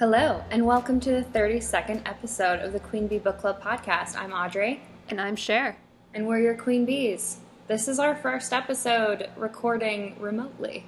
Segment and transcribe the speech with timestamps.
[0.00, 4.16] Hello, and welcome to the 32nd episode of the Queen Bee Book Club podcast.
[4.16, 4.80] I'm Audrey,
[5.10, 5.76] And I'm Cher.
[6.14, 7.36] and we're your Queen Bees.
[7.68, 10.86] This is our first episode recording remotely.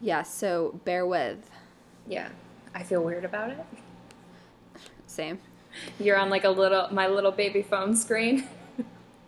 [0.00, 1.48] Yeah, so bear with.
[2.08, 2.30] Yeah,
[2.74, 3.64] I feel weird about it.
[5.06, 5.38] Same.
[6.00, 8.48] You're on like a little, my little baby phone screen.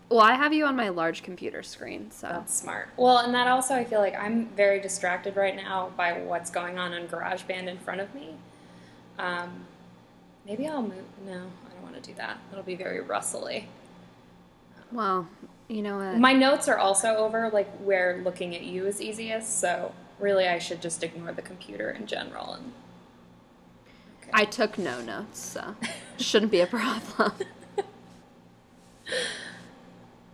[0.08, 2.90] Well, I have you on my large computer screen, so That's smart.
[2.96, 6.78] Well, and that also, I feel like I'm very distracted right now by what's going
[6.78, 8.36] on on GarageBand in front of me.
[9.18, 9.64] Um,
[10.44, 11.04] maybe I'll move.
[11.26, 12.38] No, I don't want to do that.
[12.52, 13.68] It'll be very rustly.
[14.92, 15.28] well,
[15.68, 16.18] you know what?
[16.18, 20.58] My notes are also over like where looking at you is easiest, so really I
[20.58, 22.72] should just ignore the computer in general and
[24.32, 25.74] I took no notes, so
[26.18, 27.32] shouldn't be a problem.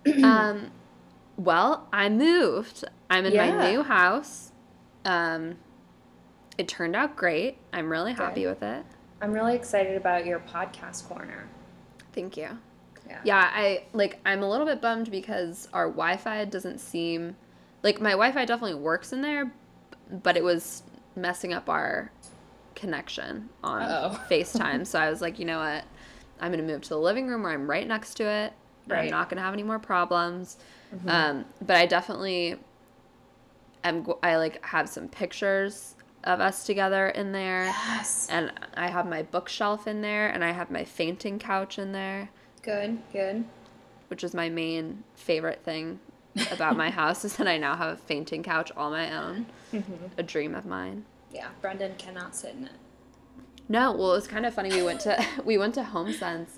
[0.25, 0.71] um,
[1.37, 2.85] well, I moved.
[3.11, 3.55] I'm in Yeah.
[3.57, 4.51] my new house.
[5.05, 5.57] Um,
[6.59, 7.59] it turned out great.
[7.73, 8.49] I'm really happy Good.
[8.51, 8.85] with it.
[9.21, 11.49] I'm really excited about your podcast corner.
[12.13, 12.49] Thank you.
[13.09, 13.21] Yeah.
[13.25, 17.37] Yeah, I like I'm a little bit bummed because our Wi-Fi doesn't seem
[17.83, 19.53] like my Wi-Fi definitely works in there,
[20.23, 20.83] but it was
[21.17, 22.11] messing up our
[22.75, 24.21] connection on Uh-oh.
[24.30, 24.87] FaceTime.
[24.87, 25.85] so I was like, you know what?
[26.41, 28.53] I'm gonna move to the living room where I'm right next to it.
[28.85, 29.11] and I'm Mm-hmm.
[29.11, 30.57] not gonna have any more problems.
[31.07, 32.57] Um, but I definitely
[33.85, 34.07] am.
[34.23, 38.26] I like have some pictures of us together in there, Yes.
[38.30, 42.30] and I have my bookshelf in there, and I have my fainting couch in there
[42.62, 43.45] Good, good.
[44.09, 45.98] which is my main favorite thing
[46.50, 49.46] about my house is that I now have a fainting couch all my own.
[50.18, 51.04] A dream of mine.
[51.32, 52.73] Yeah, Brendan cannot sit in it.
[53.68, 54.70] No, well, it was kind of funny.
[54.70, 56.48] We went to we went to HomeSense.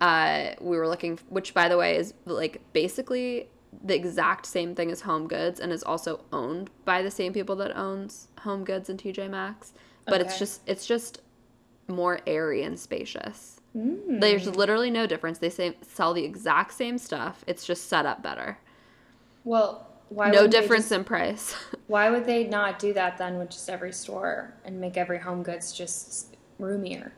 [0.00, 3.48] Uh, we were looking, which by the way is like basically
[3.84, 7.56] the exact same thing as Home Goods, and is also owned by the same people
[7.56, 9.72] that owns Home Goods and TJ Maxx.
[10.06, 11.20] But it's just it's just
[11.86, 13.60] more airy and spacious.
[13.76, 14.20] Mm.
[14.20, 15.38] There's literally no difference.
[15.38, 17.44] They say sell the exact same stuff.
[17.46, 18.58] It's just set up better.
[19.44, 21.54] Well, why no difference just- in price.
[21.86, 25.42] why would they not do that then with just every store and make every home
[25.42, 27.12] goods just roomier?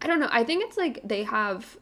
[0.00, 0.28] I don't know.
[0.30, 1.76] I think it's like they have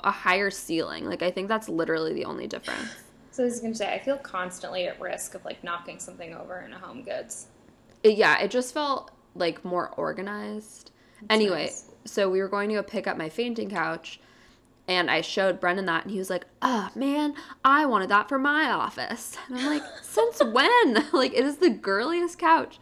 [0.00, 1.06] a higher ceiling.
[1.06, 2.90] Like I think that's literally the only difference.
[3.36, 6.60] So I was gonna say, I feel constantly at risk of like knocking something over
[6.60, 7.48] in a home goods.
[8.02, 10.90] It- yeah, it just felt like more organized.
[11.28, 11.84] anyway, nice.
[12.06, 14.20] so we were going to go pick up my fainting couch,
[14.88, 18.38] and I showed Brendan that, and he was like, "Oh man, I wanted that for
[18.38, 21.04] my office." And I'm like, "Since when?
[21.12, 22.78] like it is the girliest couch."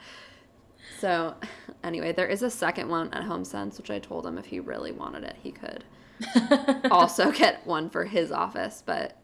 [1.01, 1.35] So,
[1.83, 4.93] anyway, there is a second one at HomeSense, which I told him if he really
[4.93, 5.83] wanted it, he could
[6.93, 9.19] also get one for his office, but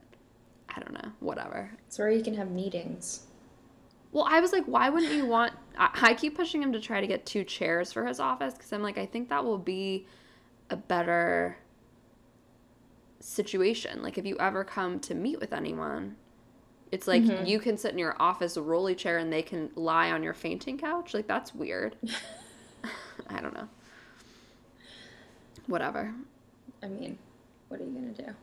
[0.74, 1.70] I don't know, whatever.
[1.86, 3.26] It's where you can have meetings.
[4.12, 5.52] Well, I was like, why wouldn't you want?
[5.78, 8.72] I, I keep pushing him to try to get two chairs for his office because
[8.72, 10.06] I'm like, I think that will be
[10.68, 11.56] a better
[13.20, 14.02] situation.
[14.02, 16.16] Like, if you ever come to meet with anyone,
[16.90, 17.46] it's like mm-hmm.
[17.46, 20.34] you can sit in your office a rolly chair and they can lie on your
[20.34, 21.14] fainting couch.
[21.14, 21.96] Like, that's weird.
[23.28, 23.68] I don't know.
[25.66, 26.12] Whatever.
[26.82, 27.18] I mean,
[27.68, 28.34] what are you gonna do?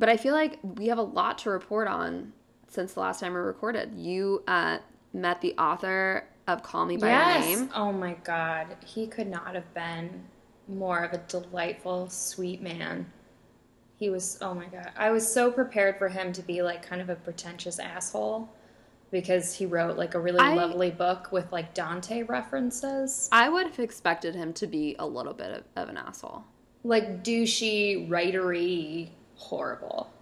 [0.00, 2.32] But I feel like we have a lot to report on
[2.68, 3.94] since the last time we recorded.
[3.94, 4.78] You uh,
[5.12, 7.46] met the author of Call Me by yes.
[7.46, 7.70] Your Name.
[7.74, 10.24] Oh my god, he could not have been
[10.68, 13.12] more of a delightful, sweet man.
[13.96, 14.38] He was.
[14.40, 17.16] Oh my god, I was so prepared for him to be like kind of a
[17.16, 18.48] pretentious asshole
[19.10, 23.66] because he wrote like a really I- lovely book with like Dante references, I would
[23.66, 26.44] have expected him to be a little bit of, of an asshole.
[26.84, 29.10] like douchey, writery,
[29.40, 30.12] horrible.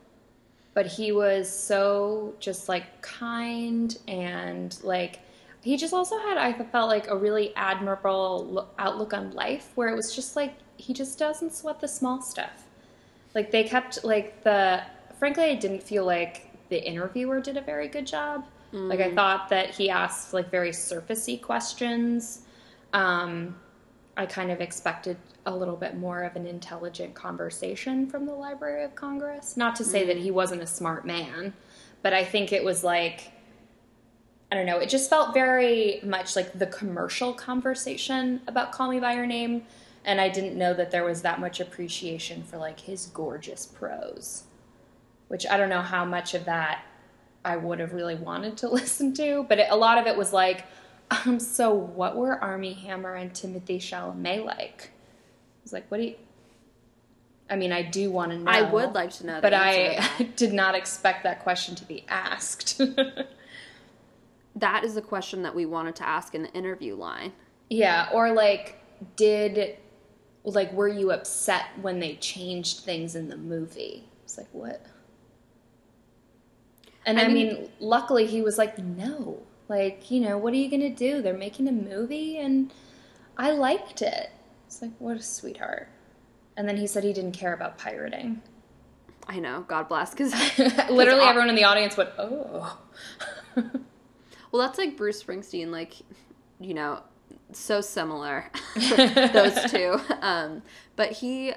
[0.75, 5.19] But he was so just like kind and like
[5.61, 9.97] he just also had I felt like a really admirable outlook on life where it
[9.97, 12.65] was just like he just doesn't sweat the small stuff.
[13.35, 14.83] Like they kept like the
[15.19, 18.47] frankly I didn't feel like the interviewer did a very good job.
[18.73, 22.43] Like I thought that he asked like very surfacey questions.
[22.93, 23.57] Um
[24.19, 25.17] I kind of expected
[25.47, 29.57] a little bit more of an intelligent conversation from the Library of Congress.
[29.57, 31.55] Not to say that he wasn't a smart man,
[32.03, 33.31] but I think it was like,
[34.51, 38.99] I don't know, it just felt very much like the commercial conversation about Call Me
[38.99, 39.63] By Your Name.
[40.05, 44.45] And I didn't know that there was that much appreciation for like his gorgeous prose,
[45.29, 46.83] which I don't know how much of that
[47.45, 50.33] I would have really wanted to listen to, but it, a lot of it was
[50.33, 50.65] like,
[51.11, 54.91] um, so what were Armie Hammer and Timothy Chalamet like?
[54.93, 56.15] I was like, what do you?
[57.51, 58.51] I mean, I do want to know.
[58.51, 60.07] I would like to know but I
[60.37, 62.81] did not expect that question to be asked.
[64.57, 67.33] That is a question that we wanted to ask in the interview line.
[67.71, 68.83] Yeah, or like,
[69.15, 69.77] did
[70.43, 74.09] like were you upset when they changed things in the movie?
[74.25, 74.85] It's like what?
[77.07, 80.57] And I I, mean- mean, luckily he was like, no, like you know, what are
[80.57, 81.23] you gonna do?
[81.23, 82.73] They're making a movie, and
[83.37, 84.31] I liked it.
[84.67, 85.89] It's like what a sweetheart.
[86.57, 88.43] And then he said he didn't care about pirating.
[89.29, 90.33] I know, God bless, because
[90.91, 92.79] Literally, everyone in the audience went, oh.
[94.51, 95.93] Well, that's like Bruce Springsteen, like,
[96.59, 97.03] you know,
[97.53, 100.01] so similar, those two.
[100.23, 100.63] Um,
[100.97, 101.53] but he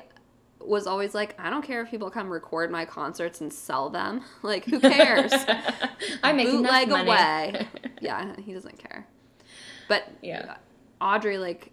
[0.67, 4.21] was always like, I don't care if people come record my concerts and sell them.
[4.43, 5.31] Like, who cares?
[6.23, 7.09] I make enough Bootleg money.
[7.09, 7.67] away.
[8.01, 9.07] yeah, he doesn't care.
[9.87, 10.57] But Yeah.
[10.99, 11.71] Audrey, like,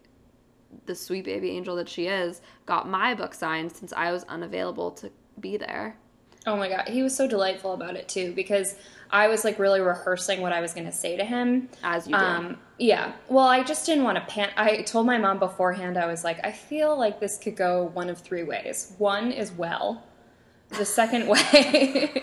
[0.87, 4.91] the sweet baby angel that she is, got my book signed since I was unavailable
[4.93, 5.97] to be there.
[6.49, 8.75] Oh my god, he was so delightful about it too because
[9.11, 11.69] I was like really rehearsing what I was going to say to him.
[11.83, 12.23] As you did.
[12.23, 13.13] Um, yeah.
[13.29, 14.51] Well, I just didn't want to pan.
[14.57, 15.99] I told my mom beforehand.
[15.99, 18.95] I was like, I feel like this could go one of three ways.
[18.97, 20.05] One is well.
[20.71, 22.23] The second way.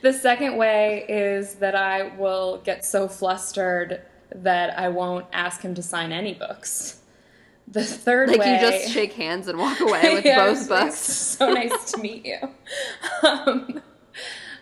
[0.00, 4.00] the second way is that I will get so flustered
[4.34, 7.00] that I won't ask him to sign any books.
[7.68, 8.54] The third like, way.
[8.54, 10.96] you just shake hands and walk away with Yeah, both books.
[10.96, 12.38] so nice to meet you.
[13.22, 13.82] Um,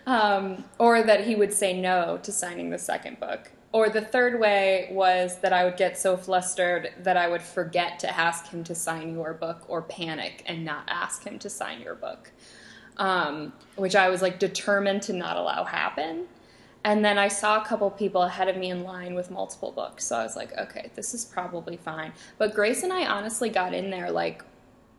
[0.07, 3.51] um, or that he would say no to signing the second book.
[3.73, 7.99] Or the third way was that I would get so flustered that I would forget
[8.01, 11.81] to ask him to sign your book or panic and not ask him to sign
[11.81, 12.31] your book.
[12.99, 16.27] Um, which I was like determined to not allow happen.
[16.85, 20.05] And then I saw a couple people ahead of me in line with multiple books.
[20.05, 22.13] So I was like, okay, this is probably fine.
[22.37, 24.45] But Grace and I honestly got in there like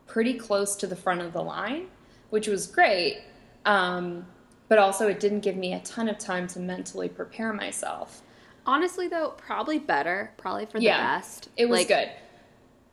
[0.07, 1.87] pretty close to the front of the line,
[2.31, 3.21] which was great.
[3.65, 4.25] Um,
[4.67, 8.23] but also, it didn't give me a ton of time to mentally prepare myself.
[8.65, 10.31] Honestly, though, probably better.
[10.37, 11.49] Probably for the Yeah, best.
[11.55, 12.09] It was like, good.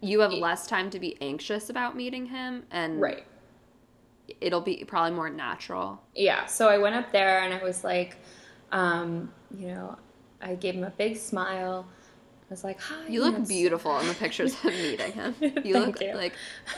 [0.00, 3.24] You have less time to be anxious about meeting him, and Right.
[4.42, 6.02] it'll be probably more natural.
[6.14, 6.44] Yeah.
[6.44, 8.16] So I went up there and I was like,
[8.72, 9.96] um, you know,
[10.40, 11.86] I gave him a big smile.
[11.88, 13.06] I was like, hi.
[13.08, 15.34] You look beautiful in the pictures of meeting him.
[15.64, 16.14] You look you.
[16.14, 16.34] like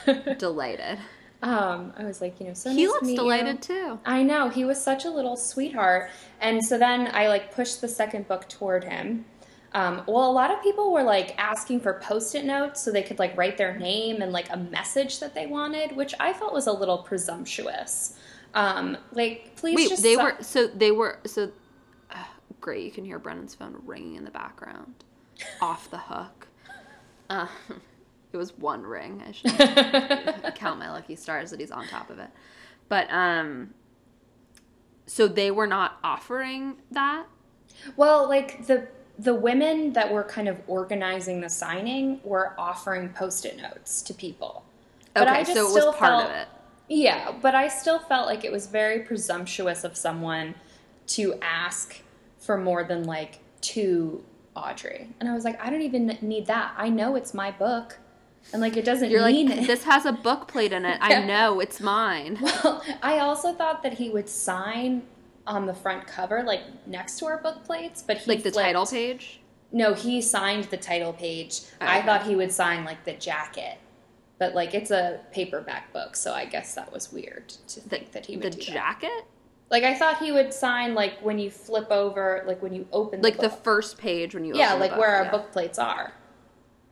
[0.38, 0.99] delighted.
[1.43, 3.17] Um, I was like, you know, so he nice looks meet you.
[3.19, 3.99] delighted too.
[4.06, 6.11] I know he was such a little sweetheart,
[6.41, 9.25] and so then I like pushed the second book toward him.
[9.73, 13.19] Um, well, a lot of people were like asking for post-it notes so they could
[13.19, 16.67] like write their name and like a message that they wanted, which I felt was
[16.69, 18.17] a little presumptuous.
[18.55, 21.50] Um, like, please Wait, just they si- were so they were so
[22.64, 22.82] great.
[22.82, 24.94] You can hear Brendan's phone ringing in the background,
[25.61, 26.49] off the hook.
[27.28, 27.46] Uh,
[28.32, 29.22] it was one ring.
[29.26, 32.31] I should count my lucky stars that he's on top of it.
[32.88, 33.75] But um,
[35.05, 37.26] so they were not offering that.
[37.96, 38.88] Well, like the
[39.19, 44.64] the women that were kind of organizing the signing were offering post-it notes to people.
[45.12, 46.49] But Okay, I just so it still was part of it.
[46.88, 50.55] Yeah, but I still felt like it was very presumptuous of someone
[51.08, 52.00] to ask
[52.44, 54.23] for more than like two
[54.55, 55.08] Audrey.
[55.19, 56.75] And I was like, I don't even need that.
[56.76, 57.99] I know it's my book.
[58.52, 59.67] And like it doesn't You're like, mean it.
[59.67, 60.99] this has a book plate in it.
[61.00, 62.38] I know it's mine.
[62.43, 65.02] Well, I also thought that he would sign
[65.46, 68.87] on the front cover, like next to our book plates, but he Like the title
[68.87, 69.40] page.
[69.73, 71.62] No, he signed the title page.
[71.80, 73.78] Oh, I thought he would sign like the jacket,
[74.38, 78.12] but like it's a paperback book, so I guess that was weird to The, think
[78.12, 79.00] that he the would do that.
[79.71, 83.23] Like I thought he would sign like when you flip over, like when you open
[83.23, 85.30] like the first page when you yeah, open the like book, where our yeah.
[85.30, 86.12] book plates are.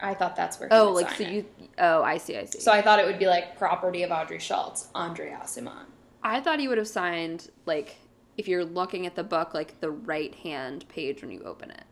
[0.00, 0.68] I thought that's where.
[0.68, 1.30] He Oh, like so it.
[1.30, 1.44] you.
[1.78, 2.36] Oh, I see.
[2.36, 2.60] I see.
[2.60, 5.86] So I thought it would be like property of Audrey Schultz, André Aciman.
[6.22, 7.96] I thought he would have signed like
[8.36, 11.84] if you're looking at the book, like the right hand page when you open it.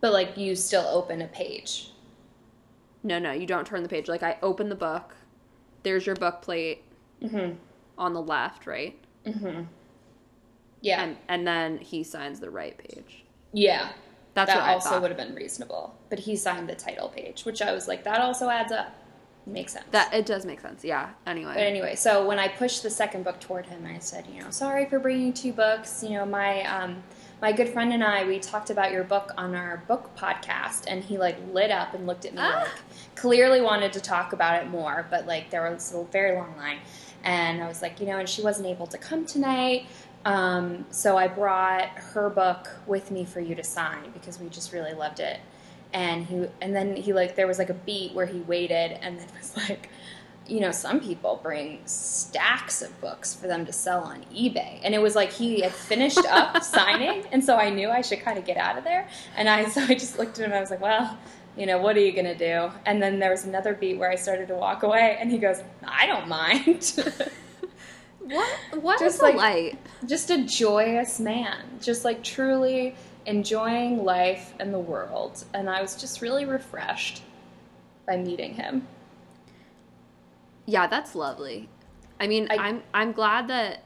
[0.00, 1.92] But like you still open a page.
[3.04, 4.08] No, no, you don't turn the page.
[4.08, 5.14] Like I open the book.
[5.84, 6.82] There's your book plate
[7.22, 7.56] Mm-hmm.
[7.98, 8.98] On the left, right?
[9.24, 9.62] Mm-hmm.
[10.80, 11.02] Yeah.
[11.02, 13.24] And and then he signs the right page.
[13.52, 13.90] yeah.
[14.34, 15.94] That's that what I also would have been reasonable.
[16.10, 18.94] But he signed the title page, which I was like, that also adds up.
[19.46, 19.86] Makes sense.
[19.92, 20.84] That it does make sense.
[20.84, 21.08] Yeah.
[21.26, 21.52] Anyway.
[21.54, 24.50] But anyway, so when I pushed the second book toward him, I said, you know,
[24.50, 26.02] sorry for bringing two books.
[26.02, 27.02] You know, my um,
[27.40, 31.02] my good friend and I, we talked about your book on our book podcast, and
[31.02, 32.58] he like lit up and looked at me Ah.
[32.64, 32.68] like
[33.14, 36.80] clearly wanted to talk about it more, but like there was a very long line,
[37.26, 39.86] and I was like, you know, and she wasn't able to come tonight.
[40.24, 44.72] Um, so I brought her book with me for you to sign because we just
[44.72, 45.40] really loved it.
[45.92, 49.18] And he and then he like there was like a beat where he waited and
[49.18, 49.88] then was like,
[50.46, 54.78] you know, some people bring stacks of books for them to sell on eBay.
[54.84, 58.20] And it was like he had finished up signing, and so I knew I should
[58.20, 59.08] kind of get out of there.
[59.36, 61.18] And I so I just looked at him and I was like, well,
[61.56, 62.70] you know, what are you going to do?
[62.84, 65.62] And then there was another beat where I started to walk away, and he goes,
[65.84, 67.02] I don't mind.
[68.18, 68.58] What?
[68.82, 69.78] What Just is like- a light?
[70.06, 75.44] just a joyous man, just like truly enjoying life and the world.
[75.54, 77.22] And I was just really refreshed
[78.04, 78.86] by meeting him.
[80.66, 81.68] Yeah, that's lovely.
[82.18, 83.84] I mean, I- I, am I'm glad that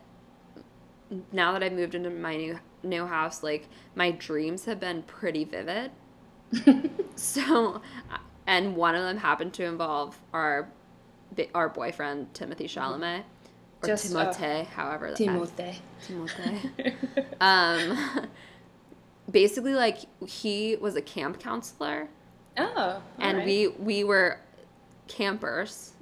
[1.33, 5.45] now that I've moved into my new new house, like my dreams have been pretty
[5.45, 5.91] vivid.
[7.16, 7.80] so,
[8.47, 10.69] and one of them happened to involve our
[11.54, 13.23] our boyfriend Timothy Chalamet.
[13.83, 15.76] Or Just, uh, Timothée, however that Timothée.
[16.07, 16.95] Timothée.
[17.40, 18.28] um,
[19.30, 22.09] basically, like he was a camp counselor,
[22.59, 23.47] Oh, and alright.
[23.47, 24.38] we we were
[25.09, 25.92] campers.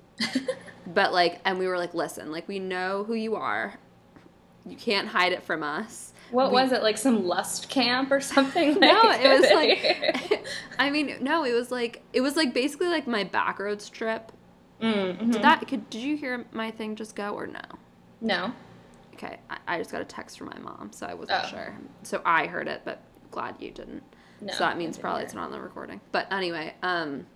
[0.87, 3.79] But like and we were like listen like we know who you are.
[4.67, 6.83] You can't hide it from us What We- was it?
[6.83, 8.79] Like some lust camp or something?
[8.79, 10.45] no it was like
[10.79, 14.31] i mean no it was like it was like basically like my backroads trip
[14.81, 15.31] mm-hmm.
[15.31, 17.61] did that could did you hear my thing just go or no
[18.21, 18.53] No.
[19.15, 21.49] okay i, I just got a text from my mom so i wasn't Oh.
[21.49, 24.03] sure so i heard it but glad you didn't
[24.41, 24.53] No.
[24.53, 27.27] so that means probably it's not on the recording but anyway um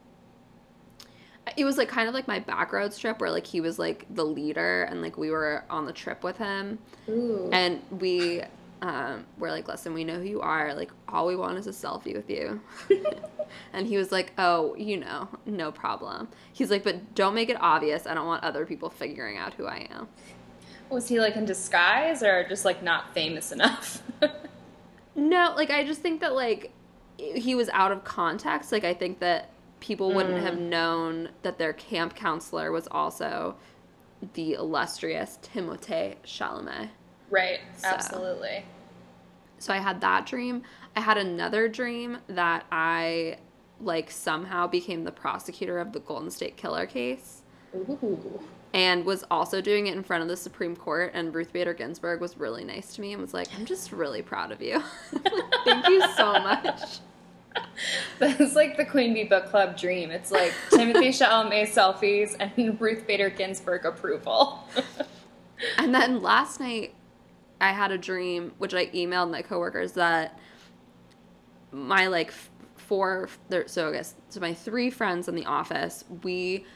[1.57, 4.25] it was like kind of like my backroads trip where like he was like the
[4.25, 7.49] leader and like we were on the trip with him Ooh.
[7.53, 8.43] and we
[8.83, 11.71] um were like listen we know who you are like all we want is a
[11.71, 12.61] selfie with you
[13.73, 17.57] and he was like oh you know no problem he's like but don't make it
[17.61, 20.07] obvious i don't want other people figuring out who i am
[20.91, 24.03] was he like in disguise or just like not famous enough?
[25.15, 26.73] No, like I just think that like
[27.19, 28.73] he was out of context.
[28.73, 33.57] Like I think that people wouldn't have known that their camp counselor was also
[34.35, 36.89] the illustrious Timothée Chalamet.
[37.33, 37.61] Right.
[37.77, 37.89] So.
[37.89, 38.65] Absolutely.
[39.59, 40.63] So I had that dream.
[40.97, 43.39] I had another dream that I
[43.81, 47.43] like somehow became the prosecutor of the Golden State Killer case
[47.75, 48.41] Ooh.
[48.75, 52.21] and was also doing it in front of the Supreme Court and Ruth Bader Ginsburg
[52.21, 54.83] was really nice to me and was like, "I'm just really proud of you."
[55.65, 56.99] Thank you so much.
[58.19, 60.11] That's like the Queen Bee Book Club dream.
[60.11, 64.67] It's like Timothy Chalamet selfies and Ruth Bader Ginsburg approval.
[65.79, 66.95] And then last night,
[67.63, 70.39] I had a dream, which I emailed my coworkers that
[71.71, 72.33] my like
[72.77, 76.67] four, there, so I guess so my three friends in the office, we,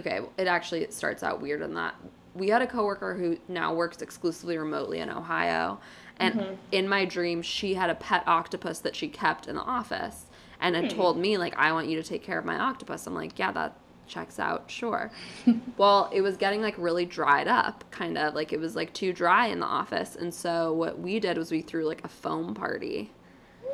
[0.00, 1.94] okay, it actually starts out weird in that
[2.34, 5.78] we had a coworker who now works exclusively remotely in Ohio,
[6.16, 6.54] and mm-hmm.
[6.72, 10.26] in my dream, she had a pet octopus that she kept in the office,
[10.60, 10.96] and had hmm.
[10.96, 13.06] told me like, I want you to take care of my octopus.
[13.06, 15.10] I'm like, yeah, that checks out, sure.
[15.76, 19.12] well, it was getting like really dried up, kind of like it was like too
[19.12, 22.54] dry in the office, and so what we did was we threw like a foam
[22.54, 23.10] party.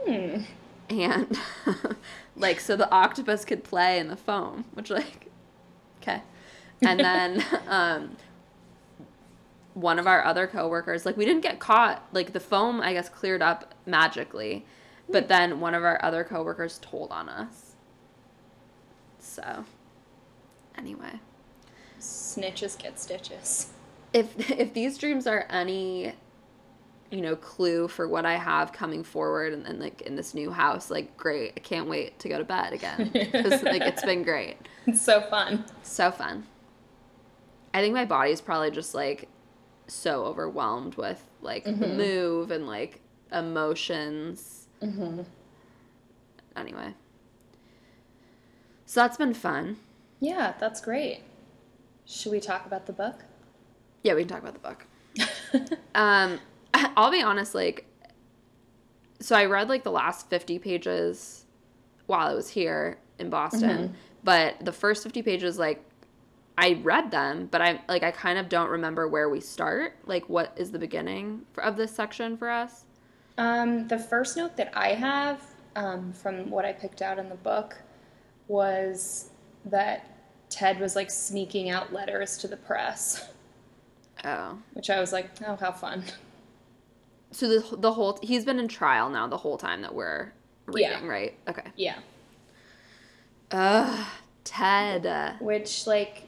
[0.07, 0.43] Hmm.
[0.89, 1.39] and
[2.37, 5.27] like so the octopus could play in the foam which like
[6.01, 6.23] okay.
[6.83, 8.17] And then um
[9.75, 13.09] one of our other coworkers like we didn't get caught like the foam i guess
[13.09, 14.65] cleared up magically
[15.09, 17.77] but then one of our other coworkers told on us.
[19.19, 19.65] So
[20.79, 21.21] anyway.
[22.01, 23.71] Snitches get stitches.
[24.13, 26.13] if if these dreams are any
[27.11, 30.51] you know clue for what i have coming forward and, then like in this new
[30.51, 31.55] house like great.
[31.57, 33.11] I can't wait to go to bed again.
[33.13, 34.57] Because like it's been great.
[34.87, 35.65] It's so fun.
[35.83, 36.47] so fun.
[37.75, 39.29] I think my body's probably just like
[39.87, 41.97] so overwhelmed with like the mm-hmm.
[41.97, 43.01] move and like
[43.33, 44.69] emotions.
[44.83, 45.23] Mm-hmm.
[46.57, 46.95] Anyway.
[48.87, 49.77] So that's been fun
[50.21, 51.23] Yeah, that's great.
[52.07, 53.25] Should we talk about the book?
[54.03, 54.87] yeah we can talk about the book
[55.95, 56.39] Um,
[56.75, 57.87] I'll be honest, like,
[59.21, 61.45] so I read like the last 50 pages
[62.07, 65.83] while I was here in Boston, but the first 50 pages, like,
[66.57, 69.97] I read them, but I like I kind of don't remember where we start.
[70.07, 72.85] Like, what is the beginning for, of this section for us?
[73.39, 75.43] Um, the first note that I have
[75.77, 77.77] um, from what I picked out in the book
[78.49, 79.31] was
[79.71, 80.07] that
[80.51, 83.29] Ted was like sneaking out letters to the press,
[84.25, 86.03] Oh, which I was like, oh, how fun.
[87.31, 90.33] so the the whole he's been in trial now the whole time that we're
[90.75, 90.91] Yeah.
[90.95, 91.35] reading, right?
[91.49, 91.63] Okay.
[91.77, 91.97] Yeah.
[93.51, 94.07] Ugh,
[94.45, 95.37] Ted.
[95.41, 96.25] Which, like,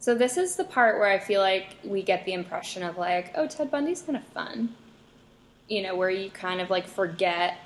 [0.00, 3.32] so this is the part where I feel like we get the impression of, like,
[3.36, 4.74] oh, Ted Bundy's kind of fun.
[5.68, 7.56] You know, where you kind of, like, forget.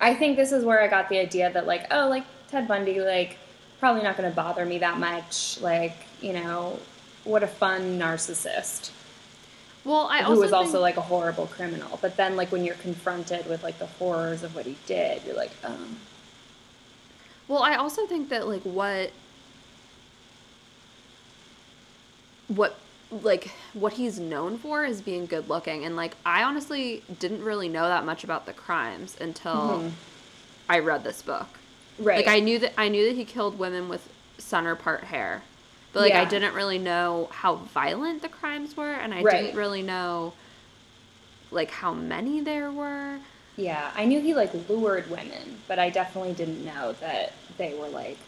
[0.00, 3.00] I think this is where I got the idea that, like, oh, like, Ted Bundy,
[3.00, 3.36] like,
[3.78, 5.60] probably not going to bother me that much.
[5.60, 6.78] Like, you know,
[7.24, 8.90] what a fun narcissist.
[9.84, 11.98] Well, I also who was think, also like a horrible criminal.
[12.02, 15.36] But then, like when you're confronted with like the horrors of what he did, you're
[15.36, 15.96] like, um,
[17.46, 19.12] Well, I also think that like what
[22.48, 22.76] what
[23.10, 27.68] like what he's known for is being good looking and like I honestly didn't really
[27.68, 29.92] know that much about the crimes until Mhm.
[30.68, 31.57] I read this book.
[31.98, 32.16] Right?
[32.24, 35.42] Like I knew that I knew that he killed women with center part hair.
[35.92, 39.42] But like I didn't really know how violent the crimes were and I Right.
[39.42, 40.32] didn't really know
[41.50, 43.18] like how many there were.
[43.56, 47.88] yeah, I knew he like lured women, but I definitely didn't know that they were
[47.88, 48.18] like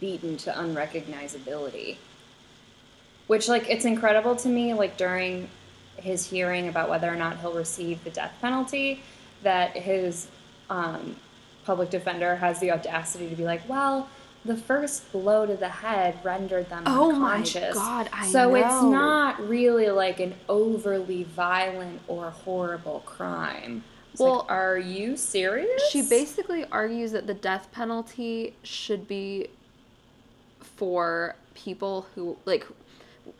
[0.00, 1.96] beaten to unrecognizability.
[3.26, 5.48] Which like it's incredible to me like during
[5.96, 9.02] his hearing about whether or not he'll receive the death penalty
[9.42, 10.28] that his
[10.70, 11.16] um,
[11.68, 14.08] public defender has the audacity to be like, well,
[14.42, 17.74] the first blow to the head rendered them Oh my unconscious.
[17.74, 23.84] God, I so it's not really like an overly violent or horrible crime.
[24.12, 25.82] It's Well, like, are you serious?
[25.90, 29.48] She basically argues that the death penalty should be
[30.60, 32.66] for people who like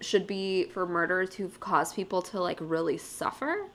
[0.03, 3.69] should be for murderers who've caused people to like really suffer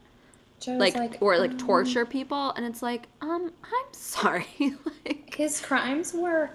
[0.67, 4.47] Was like, or like um, torture people and it's like um i'm sorry
[5.05, 6.51] like His crimes were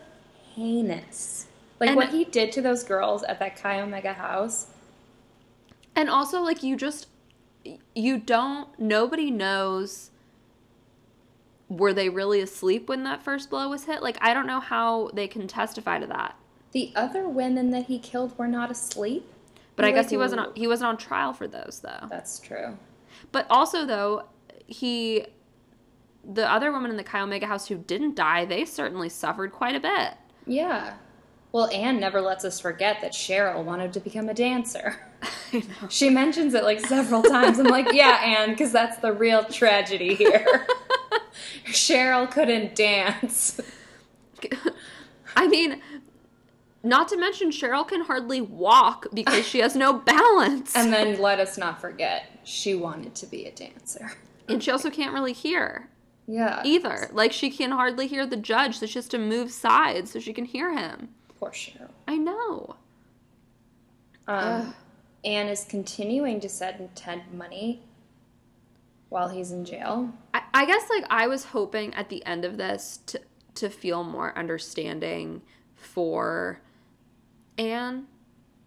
[0.54, 1.46] heinous.
[1.80, 4.66] Like what he did to those girls at that Chi Omega house.
[5.94, 7.06] and also like you just
[7.94, 10.10] you don't nobody knows
[11.68, 15.10] were they really asleep when that first blow was hit like i don't know how
[15.12, 16.34] they can testify to that
[16.72, 19.30] The other women that he killed were not asleep.
[19.76, 22.38] but i Like, guess he wasn't on, he wasn't on trial for those though That's
[22.40, 22.76] true.
[23.32, 24.24] But also though,
[24.66, 25.26] he
[26.30, 29.74] the other woman in the Chi Omega house who didn't die, they certainly suffered quite
[29.74, 30.14] a bit.
[30.46, 30.94] Yeah.
[31.52, 34.96] Well, Anne never lets us forget that Cheryl wanted to become a dancer.
[35.52, 35.88] I know.
[35.88, 37.58] She mentions it like several times.
[37.58, 40.66] I'm like, yeah, Anne, because that's the real tragedy here.
[41.66, 43.58] Cheryl couldn't dance.
[45.36, 45.80] I mean,
[46.88, 50.74] not to mention Cheryl can hardly walk because she has no balance.
[50.74, 54.12] And then let us not forget, she wanted to be a dancer.
[54.48, 55.88] and she also can't really hear
[56.26, 56.62] Yeah.
[56.64, 57.08] either.
[57.12, 60.32] Like she can hardly hear the judge, so she has to move sides so she
[60.32, 61.10] can hear him.
[61.38, 61.90] Poor Cheryl.
[62.08, 62.76] I know.
[64.26, 64.74] Um,
[65.24, 67.82] Anne is continuing to send Ted money
[69.08, 70.12] while he's in jail.
[70.34, 73.20] I, I guess like I was hoping at the end of this to
[73.54, 75.42] to feel more understanding
[75.74, 76.60] for
[77.58, 78.06] Anne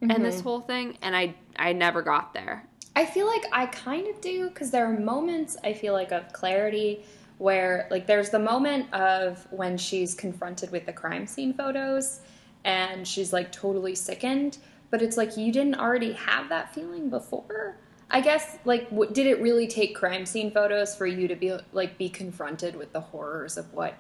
[0.02, 0.44] and this mm-hmm.
[0.44, 2.68] whole thing, and I I never got there.
[2.96, 6.32] I feel like I kind of do because there are moments I feel like of
[6.34, 7.06] clarity
[7.38, 12.20] where like there's the moment of when she's confronted with the crime scene photos
[12.66, 14.58] and she's like totally sickened,
[14.90, 17.78] but it's like you didn't already have that feeling before.
[18.10, 21.58] I guess like w- did it really take crime scene photos for you to be
[21.72, 23.96] like be confronted with the horrors of what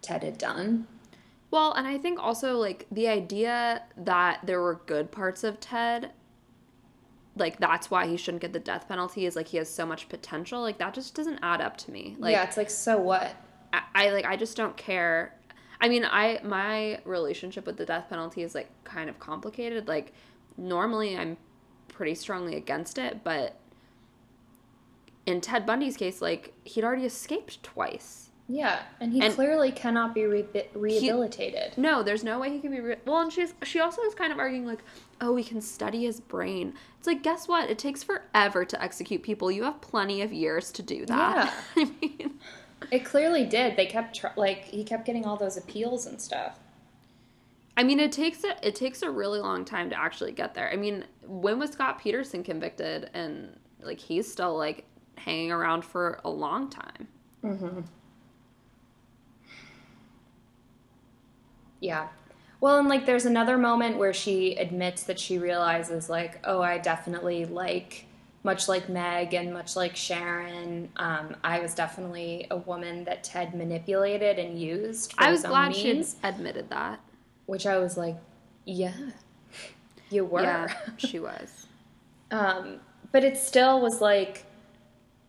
[0.00, 0.86] Ted had done?
[1.54, 6.10] Well, and I think also like the idea that there were good parts of Ted,
[7.36, 10.08] like that's why he shouldn't get the death penalty is like he has so much
[10.08, 10.60] potential.
[10.62, 12.16] Like that just doesn't add up to me.
[12.18, 13.36] Like yeah, it's like so what?
[13.72, 15.32] I, I like I just don't care.
[15.80, 19.86] I mean, I my relationship with the death penalty is like kind of complicated.
[19.86, 20.12] Like
[20.56, 21.36] normally I'm
[21.86, 23.60] pretty strongly against it, but
[25.24, 28.30] in Ted Bundy's case, like he'd already escaped twice.
[28.46, 31.78] Yeah, and he And- clearly cannot be re- rehabilitated.
[31.78, 32.80] No, there's no way he can be.
[32.80, 34.80] Re- well, and she's she also is kind of arguing like,
[35.20, 36.74] oh, we can study his brain.
[36.98, 37.70] It's like, guess what?
[37.70, 39.50] It takes forever to execute people.
[39.50, 41.54] You have plenty of years to do that.
[41.76, 41.84] Yeah.
[41.84, 42.38] I mean,
[42.90, 43.76] It clearly did.
[43.76, 46.58] They kept tr- like he kept getting all those appeals and stuff.
[47.78, 50.70] I mean, it takes a it takes a really long time to actually get there.
[50.70, 53.08] I mean, when was Scott Peterson convicted?
[53.14, 54.84] And like he's still like
[55.16, 57.08] hanging around for a long time.
[57.42, 57.80] Mm-hmm.
[61.84, 62.08] Yeah.
[62.60, 66.78] Well, and like there's another moment where she admits that she realizes like, oh, I
[66.78, 68.06] definitely like
[68.42, 73.54] much like Meg and much like Sharon, um, I was definitely a woman that Ted
[73.54, 75.12] manipulated and used.
[75.12, 77.00] For I was glad she admitted that.
[77.46, 78.16] which I was like,
[78.64, 78.94] yeah,
[80.10, 80.42] you were.
[80.42, 81.66] Yeah, she was.
[82.30, 82.80] Um,
[83.12, 84.44] but it still was like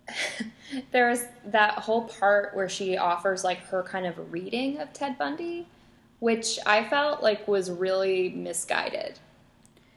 [0.92, 5.18] there was that whole part where she offers like her kind of reading of Ted
[5.18, 5.68] Bundy,
[6.26, 9.20] which I felt like was really misguided.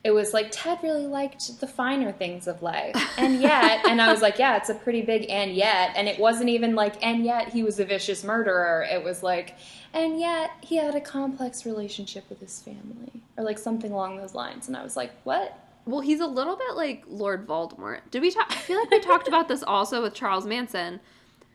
[0.04, 2.94] it was like Ted really liked the finer things of life.
[3.18, 5.92] And yet, and I was like, yeah, it's a pretty big and yet.
[5.96, 8.86] And it wasn't even like, and yet he was a vicious murderer.
[8.90, 9.56] It was like,
[9.94, 14.34] and yet he had a complex relationship with his family or like something along those
[14.34, 14.68] lines.
[14.68, 15.58] And I was like, what?
[15.86, 18.00] Well, he's a little bit like Lord Voldemort.
[18.10, 18.46] Did we talk?
[18.50, 21.00] I feel like we talked about this also with Charles Manson,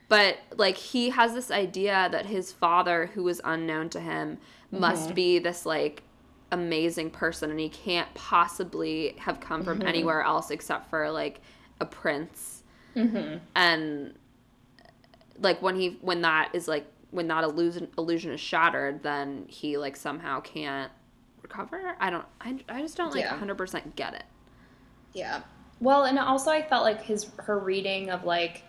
[0.09, 4.37] but like he has this idea that his father, who was unknown to him,
[4.79, 5.13] must Mm-hmm.
[5.15, 6.03] be this like
[6.51, 9.87] amazing person, and he can't possibly have come from Mm-hmm.
[9.87, 11.41] anywhere else except for like
[11.79, 12.63] a prince.
[12.95, 13.37] Mm-hmm.
[13.55, 14.13] And
[15.39, 19.77] like when he when that is like when that illusion illusion is shattered, then he
[19.77, 20.91] like somehow can't
[21.41, 21.95] recover.
[21.99, 22.25] I don't.
[22.41, 23.37] I, I just don't like Yeah.
[23.39, 24.23] 100% get it.
[25.13, 25.41] Yeah.
[25.79, 28.63] Well, and also I felt like his her reading of like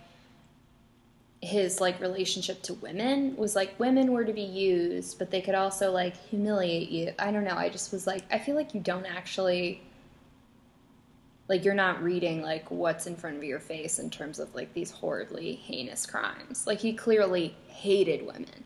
[1.44, 5.54] his like relationship to women was like women were to be used, but they could
[5.54, 7.12] also like humiliate you.
[7.18, 7.56] I don't know.
[7.56, 9.82] I just was like I feel like you don't actually
[11.48, 14.72] like you're not reading like what's in front of your face in terms of like
[14.72, 16.66] these horribly heinous crimes.
[16.66, 18.64] Like he clearly hated women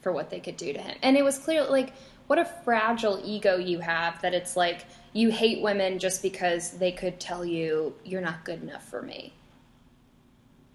[0.00, 0.96] for what they could do to him.
[1.02, 1.92] And it was clear like
[2.26, 6.90] what a fragile ego you have that it's like you hate women just because they
[6.90, 9.32] could tell you you're not good enough for me.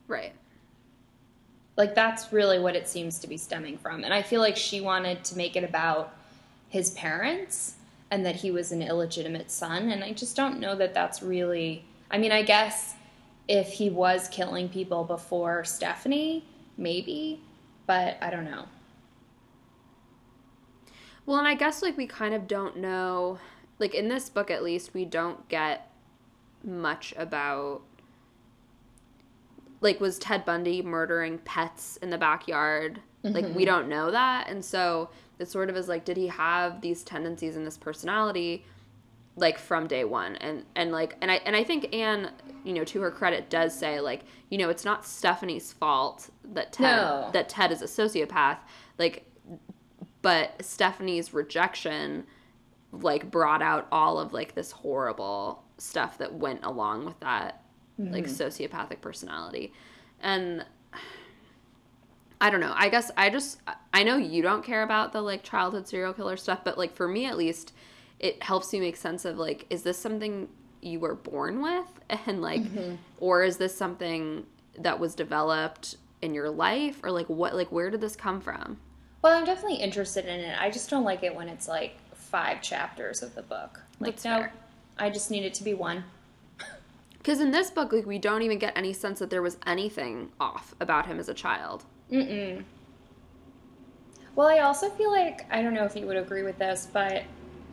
[0.07, 0.33] Right.
[1.79, 4.03] Like that's really what it seems to be stemming from.
[4.03, 6.13] And I feel like she wanted to make it about
[6.67, 7.75] his parents
[8.11, 11.85] and that he was an illegitimate son and I just don't know that that's really
[12.11, 12.95] I mean, I guess
[13.47, 16.43] if he was killing people before Stephanie,
[16.77, 17.39] maybe,
[17.87, 18.65] but I don't know.
[21.25, 23.39] Well, and I guess like we kind of don't know,
[23.77, 25.89] like in this book at least, we don't get
[26.63, 27.81] much about
[29.81, 33.01] like was Ted Bundy murdering pets in the backyard?
[33.21, 33.65] Like we mm-hmm.
[33.65, 37.57] don't know that, and so it sort of is like, did he have these tendencies
[37.57, 38.63] and this personality?
[39.39, 42.31] like from day one and and like and i and i think anne
[42.63, 46.71] you know to her credit does say like you know it's not stephanie's fault that
[46.73, 47.29] ted No.
[47.33, 48.57] that ted is a sociopath
[48.97, 49.25] like
[50.21, 52.25] but stephanie's rejection
[52.91, 57.63] like brought out all of like this horrible stuff that went along with that
[57.99, 58.31] like hmm.
[58.31, 59.73] sociopathic personality
[60.21, 60.65] and
[62.41, 62.73] I don't know.
[62.75, 63.59] I guess I just
[63.93, 67.07] I know you don't care about the like childhood serial killer stuff, but like for
[67.07, 67.73] me at least,
[68.19, 70.47] it helps me make sense of like is this something
[70.81, 71.87] you were born with
[72.25, 72.95] and like mm-hmm.
[73.19, 74.45] or is this something
[74.77, 78.77] that was developed in your life or like what like where did this come from?
[79.21, 80.57] Well, I'm definitely interested in it.
[80.61, 83.81] I just don't like it when it's like five chapters of the book.
[83.99, 84.53] Like, That's no, fair.
[84.97, 86.05] I just need it to be one.
[87.19, 90.31] Because in this book, like we don't even get any sense that there was anything
[90.39, 91.83] off about him as a child.
[92.11, 92.63] Mm-mm.
[94.35, 97.23] Well, I also feel like I don't know if you would agree with this, but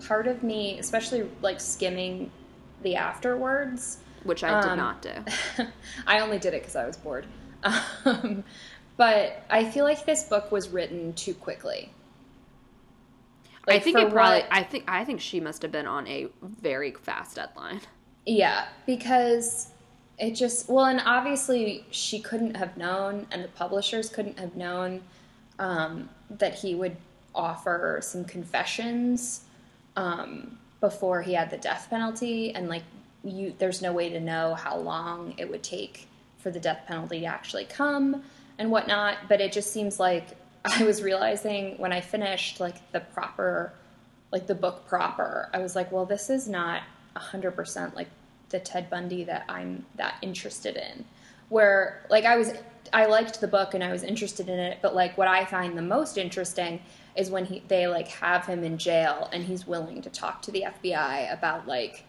[0.06, 2.30] part of me, especially like skimming
[2.82, 5.12] the afterwards, Which I did Um, not do.
[6.06, 7.26] I only did it because I was bored.
[8.04, 8.44] Um,
[8.96, 11.92] but I feel like this book was written too quickly.
[13.68, 14.40] I think it probably.
[14.40, 14.84] what- I think.
[14.88, 17.80] I think she must have been on a very fast deadline.
[18.26, 19.68] Yeah, because
[20.18, 25.02] it just well, and obviously she couldn't have known, and the publishers couldn't have known
[25.58, 26.96] um, that he would
[27.34, 29.42] offer some confessions
[29.96, 32.82] um, before he had the death penalty, and like
[33.22, 36.08] you, there's no way to know how long it would take
[36.38, 38.22] for the death penalty to actually come
[38.58, 39.18] and whatnot.
[39.28, 43.72] But it just seems like I was realizing when I finished like the proper
[44.32, 46.82] like the book proper, I was like, well, this is not
[47.16, 48.08] 100% like
[48.50, 51.04] the Ted Bundy that I'm that interested in.
[51.48, 52.52] Where, like, I was,
[52.92, 55.78] I liked the book and I was interested in it, but like, what I find
[55.78, 56.80] the most interesting
[57.14, 60.50] is when he, they like have him in jail and he's willing to talk to
[60.50, 62.04] the FBI about like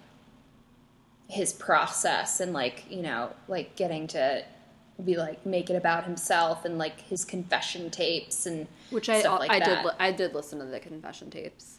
[1.30, 4.43] his process and like, you know, like getting to
[5.04, 9.52] be like make it about himself and like his confession tapes and Which I like
[9.52, 9.84] I that.
[9.84, 11.77] did I did listen to the confession tapes.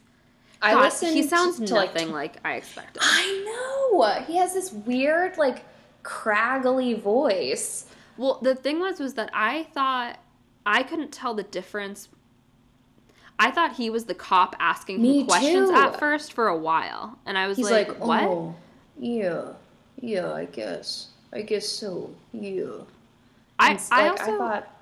[0.61, 3.01] I God, listened he sounds to like nothing like I expected.
[3.03, 4.25] I know.
[4.27, 5.65] He has this weird, like,
[6.03, 7.87] craggly voice.
[8.17, 10.19] Well, the thing was was that I thought
[10.67, 12.09] I couldn't tell the difference.
[13.39, 15.77] I thought he was the cop asking Me him questions too.
[15.77, 18.57] at first for a while, and I was He's like, like, "What?" oh,
[18.99, 19.53] yeah,
[20.01, 21.09] yeah, I guess.
[21.33, 22.65] I guess so, yeah.
[23.61, 24.78] I And, I like, also I thought,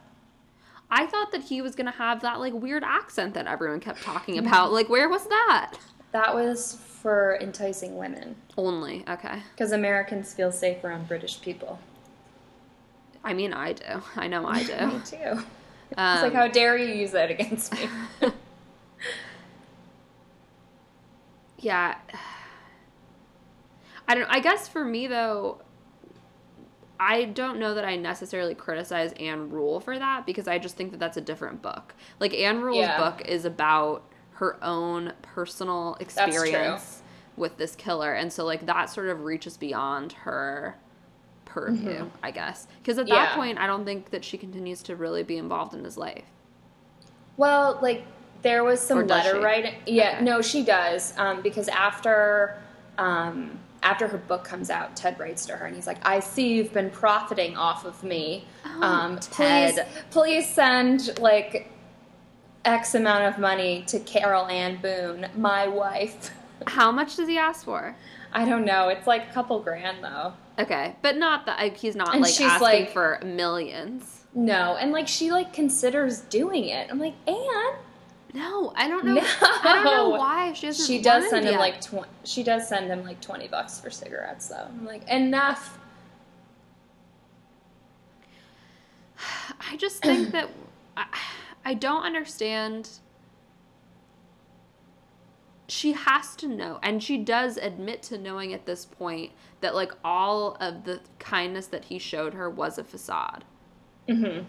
[0.90, 4.38] I thought that he was gonna have that like weird accent that everyone kept talking
[4.38, 4.72] about.
[4.72, 5.74] Like, where was that?
[6.12, 8.36] that was for enticing women.
[8.56, 9.40] Only okay.
[9.54, 11.78] Because Americans feel safe around British people.
[13.22, 14.02] I mean, I do.
[14.14, 14.86] I know I do.
[14.86, 15.42] Me too.
[15.90, 17.88] It's Um, like, how dare you use that against me?
[21.58, 21.96] yeah
[24.08, 24.30] I don't.
[24.30, 25.60] I guess for me though,
[26.98, 30.90] I don't know that I necessarily criticize Anne Rule for that because I just think
[30.92, 31.94] that that's a different book.
[32.20, 32.96] Like Anne Rule's Yeah.
[32.96, 34.02] book is about
[34.34, 37.02] her own personal experience
[37.36, 40.76] with this killer, and so like that sort of reaches beyond her
[41.44, 42.66] purview, I guess.
[42.78, 43.24] Because at that Mm-hmm.
[43.30, 43.34] Yeah.
[43.34, 46.24] point, I don't think that she continues to really be involved in his life.
[47.36, 48.04] Well, like
[48.42, 49.44] there was some letter she?
[49.44, 49.74] writing.
[49.86, 50.24] Yeah, Okay.
[50.24, 51.12] no, she does.
[51.18, 52.56] Um, because after
[52.98, 56.54] um, after her book comes out, Ted writes to her and he's like, "I see
[56.54, 58.44] you've been profiting off of me.
[58.82, 59.86] um, please, Ted.
[60.10, 61.70] please send like
[62.64, 66.30] X amount of money to Carol Ann Boone, my wife."
[66.66, 67.94] How much does he ask for?
[68.32, 68.88] I don't know.
[68.88, 70.32] It's like a couple grand though.
[70.58, 74.24] Okay, but not that like, he's not And like she's asking like- for millions.
[74.34, 76.88] No, and like she like considers doing it.
[76.90, 77.74] I'm like, Anne.
[78.36, 79.14] No, I don't know.
[79.14, 79.22] No.
[79.40, 80.86] I don't know why she hasn't.
[80.86, 81.58] She does send him yet.
[81.58, 84.66] like tw- she does send him like twenty bucks for cigarettes though.
[84.68, 85.78] I'm like enough.
[89.70, 90.50] I just think that
[90.98, 91.06] I,
[91.64, 92.90] I don't understand.
[95.68, 99.92] She has to know, and she does admit to knowing at this point that like
[100.04, 103.44] all of the kindness that he showed her was a facade.
[104.06, 104.44] Mm-hmm.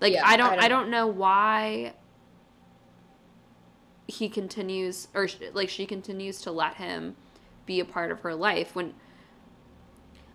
[0.00, 1.94] Like Yeah, I don't, I I don't- don't, know why
[4.08, 7.16] he continues, or like she continues to let him
[7.64, 8.94] be a part of her life when.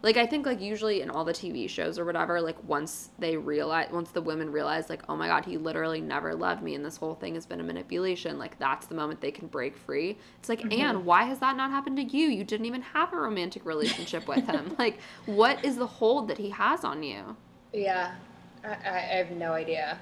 [0.03, 3.37] Like I think like usually in all the TV shows or whatever, like once they
[3.37, 6.83] realize, once the women realize, like oh my god, he literally never loved me, and
[6.83, 8.39] this whole thing has been a manipulation.
[8.39, 10.17] Like that's the moment they can break free.
[10.39, 10.81] It's like Mm-hmm.
[10.81, 12.29] Anne, why has that not happened to you?
[12.29, 14.75] You didn't even have a romantic relationship with him.
[14.79, 14.97] like
[15.27, 17.37] what is the hold that he has on you?
[17.71, 18.15] Yeah,
[18.63, 19.97] I, I have no idea.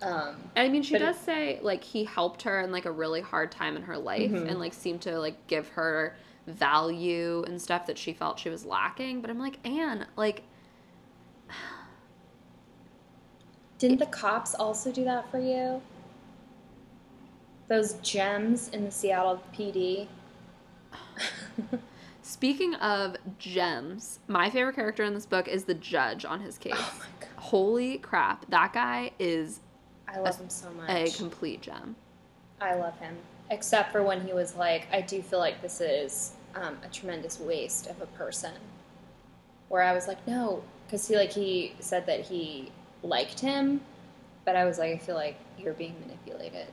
[0.00, 3.52] Um, I mean, she does say like he helped her in like a really hard
[3.52, 4.48] time in her life, Mhm.
[4.50, 8.64] and like seemed to like give her value and stuff that she felt she was
[8.64, 9.20] lacking.
[9.20, 10.42] But I'm like, Anne, like,
[13.78, 15.80] didn't the cops also do that for you?
[17.68, 20.08] Those gems in the Seattle PD.
[22.32, 26.72] speaking of gems, my favorite character in this book is the judge on his case.
[26.76, 29.60] Oh my god, Holy crap, that guy is
[30.08, 30.90] I love him so much.
[30.90, 31.94] a complete gem.
[32.60, 33.16] I love him,
[33.50, 37.38] except for when he was like, I do feel like this is um, a tremendous
[37.38, 38.52] waste of a person.
[39.68, 42.70] Where I was like, no, because he like he said that he
[43.02, 43.80] liked him,
[44.44, 46.66] but I was like, I feel like you're being manipulated.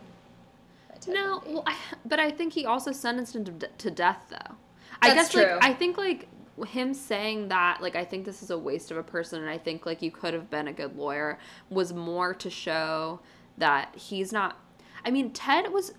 [1.07, 4.55] No, well, I, but I think he also sentenced him to, to death, though.
[5.01, 5.43] I guess, true.
[5.43, 6.27] like, I think, like,
[6.67, 9.57] him saying that, like, I think this is a waste of a person, and I
[9.57, 13.19] think, like, you could have been a good lawyer, was more to show
[13.57, 14.57] that he's not.
[15.05, 15.93] I mean, Ted was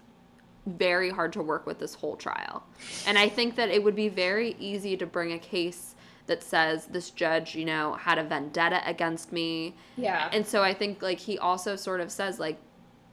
[0.66, 2.64] very hard to work with this whole trial.
[3.06, 5.94] And I think that it would be very easy to bring a case
[6.26, 9.74] that says this judge, you know, had a vendetta against me.
[9.96, 12.58] yeah, And so I think like he also sort of says like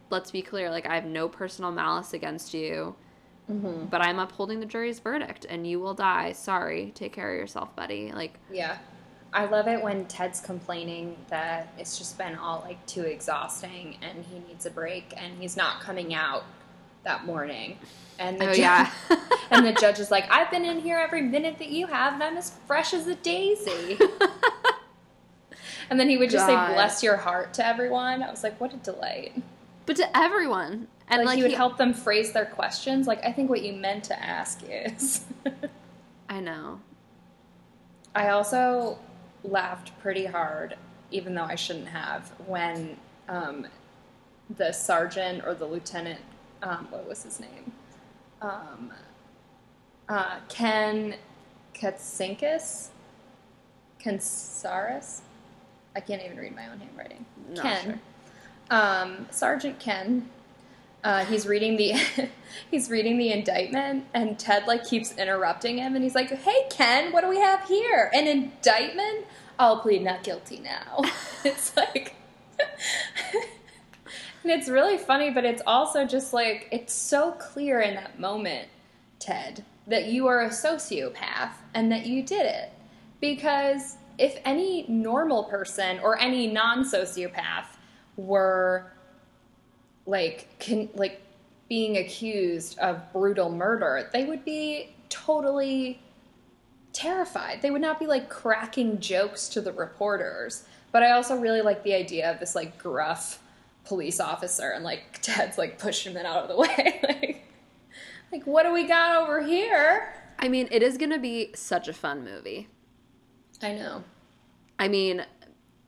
[0.10, 2.95] let's be clear like I have no personal malice against you,
[3.47, 6.33] hmm but I'm upholding the jury's verdict and you will die.
[6.33, 6.91] Sorry.
[6.95, 8.12] Take care of yourself, buddy.
[8.12, 8.77] Like yeah.
[9.33, 14.23] I love it when Ted's complaining that it's just been all like too exhausting and
[14.25, 16.43] he needs a break and he's not coming out
[17.03, 17.77] that morning.
[18.19, 18.91] And the oh ju- yeah.
[19.51, 22.21] And the judge is like, I've been in here every minute that you have, and
[22.23, 23.97] I'm as fresh as a daisy.
[25.89, 26.67] and then he would just God.
[26.67, 28.21] say, Bless your heart to everyone.
[28.23, 29.31] I was like, What a delight.
[29.86, 30.88] but to everyone.
[31.09, 33.07] And like, like, he would help them phrase their questions.
[33.07, 35.25] Like, I think what you meant to ask is.
[36.29, 36.81] I know.
[38.13, 38.99] I also
[39.43, 40.75] laughed pretty hard,
[41.11, 42.97] even though I shouldn't have, when
[43.29, 43.67] um,
[44.57, 46.19] the sergeant or the lieutenant,
[46.63, 47.71] um, what was his name?
[48.41, 48.91] Um,
[50.09, 51.15] uh, Ken
[51.73, 52.89] Katsinkis?
[53.99, 55.21] Kensaris?
[55.95, 57.25] I can't even read my own handwriting.
[57.49, 57.83] Not Ken.
[57.83, 57.99] sure.
[58.69, 60.29] Um, Sergeant Ken.
[61.03, 61.93] Uh, he's reading the
[62.71, 67.12] he's reading the indictment, and Ted like keeps interrupting him, and he's like, "Hey Ken,
[67.12, 68.10] what do we have here?
[68.13, 69.25] An indictment?
[69.60, 71.01] I'll plead not guilty now."
[71.43, 72.15] it's like,
[72.60, 78.67] and it's really funny, but it's also just like it's so clear in that moment,
[79.19, 82.73] Ted, that you are a sociopath and that you did it,
[83.21, 87.67] because if any normal person or any non-sociopath
[88.15, 88.91] were
[90.07, 91.21] like can like
[91.69, 96.01] being accused of brutal murder, they would be totally
[96.93, 97.61] terrified.
[97.61, 100.63] They would not be like cracking jokes to the reporters.
[100.91, 103.39] But I also really like the idea of this like gruff
[103.85, 106.99] police officer and like Ted's like pushing him out of the way.
[107.03, 107.45] like,
[108.31, 110.13] like what do we got over here?
[110.39, 112.67] I mean, it is going to be such a fun movie.
[113.61, 114.03] I know.
[114.79, 115.25] I mean,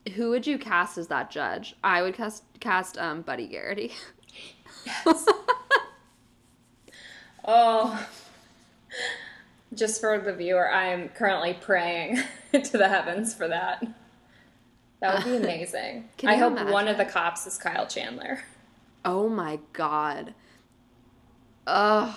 [0.09, 1.75] who would you cast as that judge?
[1.83, 3.93] I would cast cast um, Buddy Garrity.
[7.45, 8.07] Oh,
[9.73, 12.19] just for the viewer, I am currently praying
[12.51, 13.85] to the heavens for that.
[14.99, 16.09] That would be amazing.
[16.25, 18.41] I hope one of the cops is Kyle Chandler.
[19.05, 20.33] oh my god.
[21.67, 22.15] Ugh.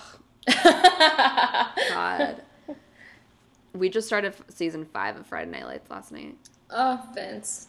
[0.55, 2.42] God.
[3.74, 6.37] We just started season five of Friday Night Lights last night.
[6.68, 7.68] Oh, Vince.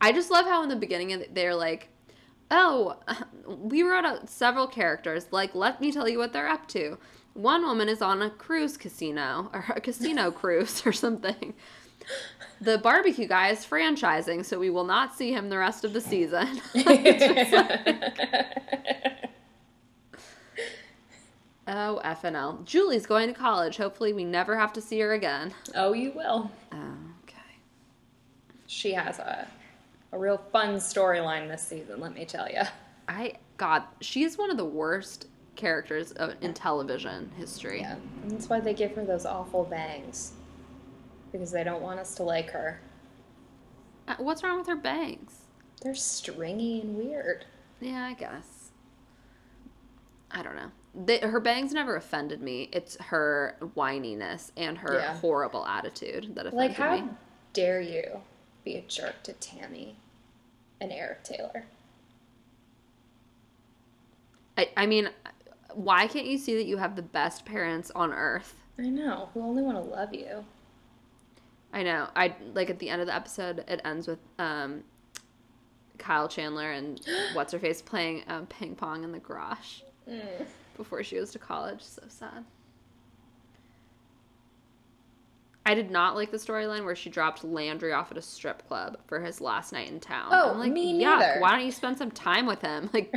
[0.00, 1.88] I just love how in the beginning they're like,
[2.50, 2.96] "Oh,
[3.46, 5.26] we wrote out several characters.
[5.30, 6.98] Like, let me tell you what they're up to.
[7.34, 11.54] One woman is on a cruise casino or a casino cruise or something.
[12.60, 16.00] The barbecue guy is franchising, so we will not see him the rest of the
[16.00, 16.60] season."
[21.68, 22.64] oh, FNL.
[22.64, 23.76] Julie's going to college.
[23.76, 25.52] Hopefully, we never have to see her again.
[25.74, 26.50] oh, you will.
[26.72, 27.36] Oh, okay.
[28.66, 29.46] She has a,
[30.12, 32.62] a real fun storyline this season, let me tell you.
[33.08, 37.80] I God, she is one of the worst characters of, in television history.
[37.80, 37.96] Yeah.
[38.22, 40.32] And that's why they give her those awful bangs.
[41.32, 42.80] Because they don't want us to like her.
[44.06, 45.40] Uh, What's wrong with her bangs?
[45.82, 47.44] They're stringy and weird.
[47.80, 48.70] Yeah, I guess.
[50.30, 50.70] I don't know.
[50.94, 52.68] They, her bangs never offended me.
[52.72, 55.16] It's her whininess and her Yeah.
[55.18, 56.58] horrible attitude that offended me.
[56.68, 57.12] Like, how me.
[57.52, 58.20] dare you
[58.68, 59.94] be a jerk to Tami
[60.78, 61.64] and Eric Taylor?
[64.58, 65.08] I, I mean,
[65.72, 68.54] why can't you see that you have the best parents on earth?
[68.78, 70.44] I know, who only want to love you.
[71.72, 72.08] I know.
[72.14, 74.82] I like at the end of the episode, it ends with um,
[75.96, 77.00] Kyle Chandler and
[77.32, 79.80] what's her face playing um, ping pong in the garage
[80.76, 81.82] before she goes to college.
[81.82, 82.44] So sad.
[85.66, 88.96] I did not like the storyline where she dropped Landry off at a strip club
[89.06, 90.28] for his last night in town.
[90.30, 91.40] Oh, I'm like, me neither.
[91.40, 92.88] Why don't you spend some time with him?
[92.94, 93.14] Like,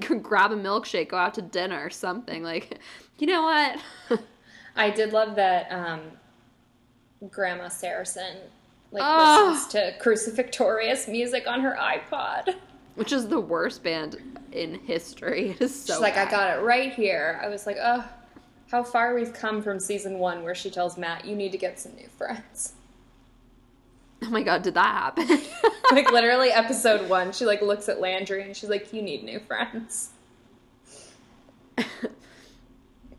[0.00, 2.42] g- grab a milkshake, go out to dinner or something.
[2.42, 2.78] Like,
[3.18, 3.78] you know what?
[4.76, 6.00] I did love that um,
[7.30, 8.36] Grandma Saracen
[8.92, 9.50] like Oh.
[9.52, 12.54] listens to Crucifictorious music on her iPod.
[12.94, 14.16] Which is the worst band
[14.52, 15.50] in history.
[15.50, 17.38] It is so She's like, I got it right here.
[17.42, 18.04] I was like, oh,
[18.70, 21.78] how far we've come from season one where she tells Matt, you need to get
[21.78, 22.74] some new friends.
[24.22, 25.26] Oh my god, did that happen?
[25.92, 29.40] like literally episode one, she like looks at Landry and she's like, you need new
[29.40, 30.10] friends.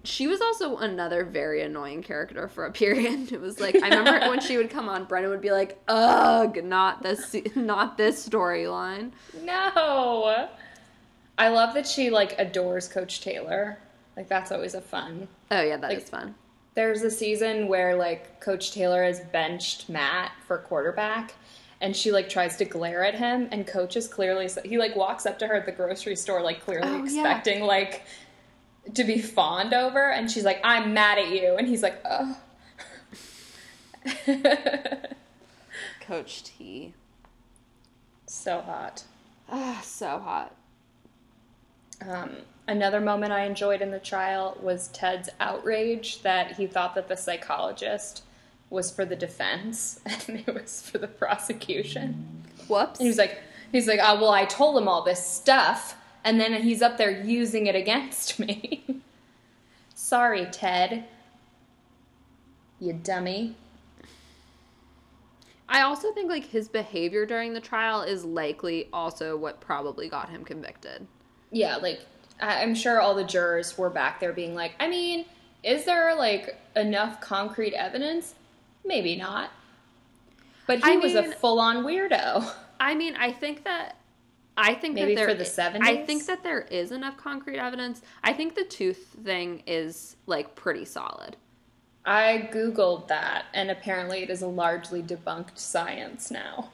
[0.03, 3.31] she was also another very annoying character for a period.
[3.31, 6.63] It was like I remember when she would come on, Brendan would be like, "Ugh,
[6.63, 9.11] not this, not this storyline."
[9.41, 10.49] No.
[11.39, 13.79] I love that she like adores Coach Taylor.
[14.15, 15.27] Like that's always a fun.
[15.51, 16.35] Oh yeah, that is Like- fun.
[16.73, 21.33] There's a season where like Coach Taylor has benched Matt for quarterback
[21.81, 25.25] and she like tries to glare at him and coach is clearly he like walks
[25.25, 27.03] up to her at the grocery store like clearly Oh, yeah.
[27.03, 28.03] expecting like
[28.93, 32.37] to be fawned over and she's like I'm mad at you and he's like oh
[36.01, 36.93] Coach T.
[38.25, 39.03] so hot.
[39.49, 40.55] Ah, so hot.
[42.07, 42.37] Um,
[42.71, 47.17] another moment I enjoyed in the trial was Ted's outrage that he thought that the
[47.17, 48.23] psychologist
[48.69, 52.45] was for the defense and it was for the prosecution.
[52.67, 52.99] Whoops.
[52.99, 53.39] And he was like,
[53.71, 57.11] he's like, oh, well, I told him all this stuff, and then he's up there
[57.11, 58.83] using it against me.
[59.93, 61.05] Sorry, Ted.
[62.79, 63.55] You dummy.
[65.69, 70.29] I also think like his behavior during the trial is likely also what probably got
[70.29, 71.07] him convicted.
[71.51, 72.01] Yeah, like
[72.41, 75.25] I'm sure all the jurors were back there being like, I mean,
[75.63, 78.35] is there like enough concrete evidence?
[78.83, 79.51] Maybe not.
[80.67, 82.49] But he I was a full-on weirdo.
[82.79, 83.97] I mean, I think that
[84.57, 85.87] I think Maybe that there for the seventies.
[85.87, 88.01] I think that there is enough concrete evidence.
[88.23, 91.37] I think the tooth thing is like pretty solid.
[92.05, 96.69] I googled that, and apparently it is a largely debunked science now.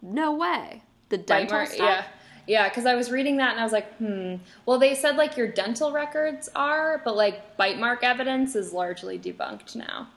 [0.00, 0.82] No way.
[1.08, 1.80] The Bite dental mark- stuff.
[1.80, 2.04] yeah,
[2.46, 2.68] yeah.
[2.68, 4.36] Because I was reading that and I was like, hmm.
[4.64, 9.18] Well, they said like your dental records are, but like bite mark evidence is largely
[9.18, 10.08] debunked now.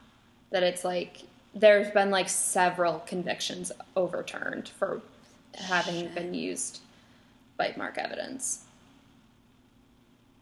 [0.52, 1.24] That it's like
[1.54, 5.02] there's been like several convictions overturned for
[5.56, 6.82] having been used
[7.58, 8.66] bite mark evidence,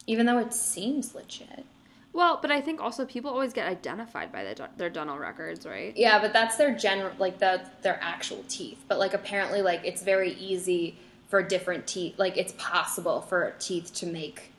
[0.05, 1.65] even though it seems legit.
[2.13, 5.95] Well, but I think also people always get identified by their, their dental records, right?
[5.95, 8.83] Yeah, but that's their general, like the their actual teeth.
[8.87, 10.97] But like apparently, like it's very easy
[11.27, 12.17] for different teeth.
[12.17, 14.51] Like it's possible for teeth to make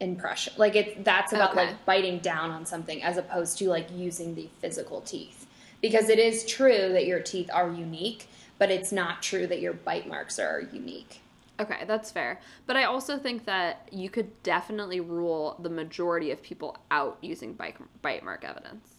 [0.00, 0.52] impression.
[0.56, 1.66] Like it that's about Okay.
[1.66, 5.46] like biting down on something as opposed to like using the physical teeth.
[5.80, 8.26] Because it is true that your teeth are unique,
[8.58, 11.20] but it's not true that your bite marks are unique.
[11.60, 12.40] Okay, that's fair.
[12.66, 17.52] But I also think that you could definitely rule the majority of people out using
[17.52, 18.94] bite, bite mark evidence.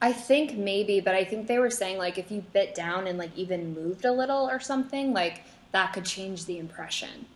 [0.00, 3.18] I think maybe, but I think they were saying like if you bit down and
[3.18, 5.42] like even moved a little or something, like
[5.72, 7.26] that could change the impression.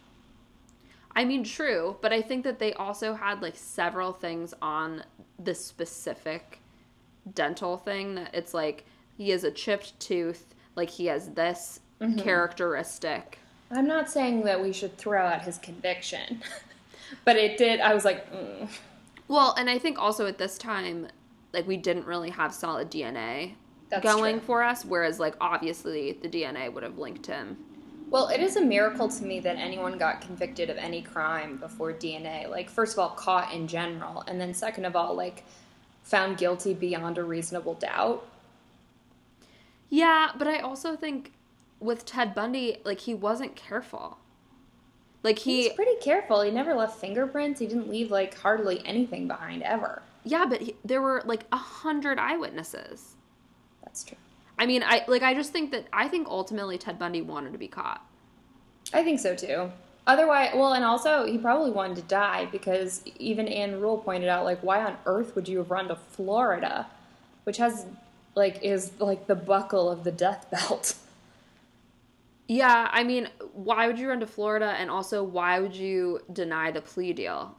[1.14, 5.04] I mean, true, but I think that they also had like several things on
[5.38, 6.60] the specific
[7.34, 8.84] dental thing that it's like
[9.16, 11.80] he has a chipped tooth, like he has this
[12.18, 13.38] characteristic.
[13.70, 16.42] I'm not saying that we should throw out his conviction,
[17.24, 17.80] but it did.
[17.80, 18.68] I was like, mm.
[19.28, 21.08] Well, and I think also at this time,
[21.52, 23.54] like we didn't really have solid DNA
[23.88, 24.46] That's going true.
[24.46, 27.56] for us, whereas like obviously the DNA would have linked him.
[28.12, 31.94] Well, it is a miracle to me that anyone got convicted of any crime before
[31.94, 32.46] DNA.
[32.48, 35.44] Like, first of all, caught in general, and then second of all, like
[36.02, 38.28] found guilty beyond a reasonable doubt.
[39.88, 41.32] Yeah, but I also think
[41.80, 44.18] with Ted Bundy, like he wasn't careful.
[45.22, 46.42] Like he, He's pretty careful.
[46.42, 47.60] He never left fingerprints.
[47.60, 50.02] He didn't leave like hardly anything behind ever.
[50.24, 53.14] yeah, but he, there were like a hundred eyewitnesses.
[53.82, 54.18] That's true.
[54.62, 57.58] I mean, I like I just think that I think ultimately Ted Bundy wanted to
[57.58, 58.00] be caught.
[58.94, 59.72] I think so too.
[60.06, 64.44] Otherwise, well, and also he probably wanted to die because even Ann Rule pointed out,
[64.44, 66.86] like, why on earth would you have run to Florida,
[67.42, 67.86] which has,
[68.36, 70.94] like, is like the buckle of the death belt.
[72.46, 76.70] Yeah, I mean, why would you run to Florida, and also why would you deny
[76.70, 77.56] the plea deal?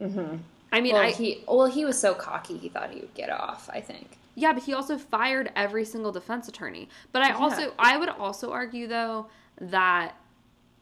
[0.00, 0.36] Mm-hmm.
[0.70, 3.28] I mean, Well, I he well he was so cocky he thought he would get
[3.28, 3.68] off.
[3.72, 4.18] I think.
[4.34, 6.88] Yeah, but he also fired every single defense attorney.
[7.12, 7.36] But I Yeah.
[7.36, 9.28] also I would also argue though
[9.60, 10.14] that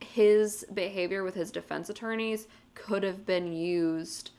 [0.00, 4.30] his behavior with his defense attorneys could have been used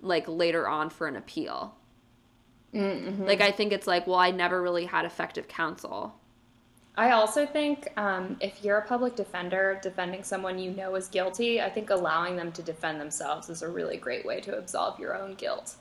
[0.00, 1.74] like later on for an appeal.
[3.26, 6.14] Like I think it's like, well, I never really had effective counsel.
[6.96, 11.60] I also think um, if you're a public defender defending someone you know is guilty,
[11.60, 15.16] I think allowing them to defend themselves is a really great way to absolve your
[15.16, 15.76] own guilt.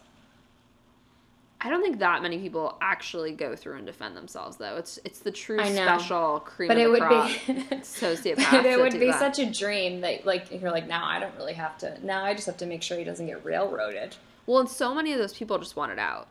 [1.60, 4.76] I don't think that many people actually go through and defend themselves, though.
[4.78, 5.86] It's it's the true I know.
[5.86, 8.52] special cream But of it would crop be sociopaths.
[8.52, 9.20] But it would be that.
[9.20, 12.34] such a dream that like you're like now I don't really have to now I
[12.36, 14.16] just have to make sure he doesn't get railroaded.
[14.46, 16.28] well, and so many of those people just want it out.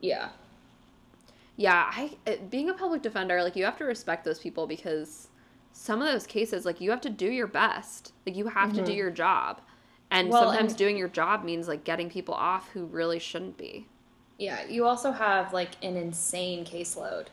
[0.00, 0.30] Yeah.
[1.56, 5.28] Yeah, I it- being a public defender, like you have to respect those people because
[5.72, 8.12] some of those cases, like you have to do your best.
[8.26, 9.60] Like you have to do your job,
[10.10, 10.32] and Mm-hmm.
[10.32, 13.86] Well, sometimes and- doing your job means like getting people off who really shouldn't be.
[14.38, 17.26] Yeah, you also have like an insane caseload.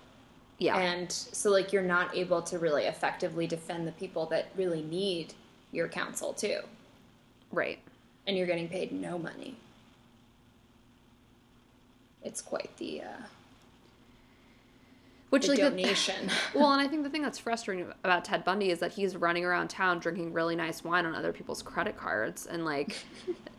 [0.57, 4.81] Yeah, And so like you're not able to really effectively defend the people that really
[4.81, 5.33] need
[5.71, 6.59] your counsel too.
[7.51, 7.79] right.
[8.27, 9.55] And you're getting paid no money.
[12.23, 13.07] It's quite the uh
[15.29, 16.31] Which the like the- donation.
[16.55, 19.45] well, and I think the thing that's frustrating about Ted Bundy is that he's running
[19.45, 22.95] around town drinking really nice wine on other people's credit cards and like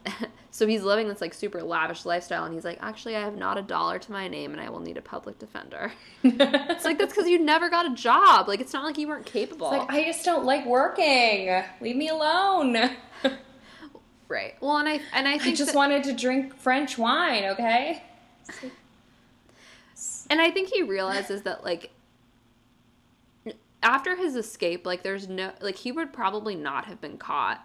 [0.56, 3.58] so he's living this like super lavish lifestyle and he's like, "Actually, I have not
[3.58, 5.92] a dollar to my name and I will need a public defender."
[6.22, 8.48] it's like that's cuz you never got a job.
[8.48, 9.70] Like it's not like you weren't capable.
[9.70, 11.62] It's like I just don't like working.
[11.82, 12.74] Leave me alone.
[14.28, 14.54] right.
[14.62, 18.02] Well, and I and I I think just that- wanted to drink French wine, okay?
[20.30, 21.90] And I think he realizes that like
[23.82, 27.62] after his escape, like there's no like he would probably not have been caught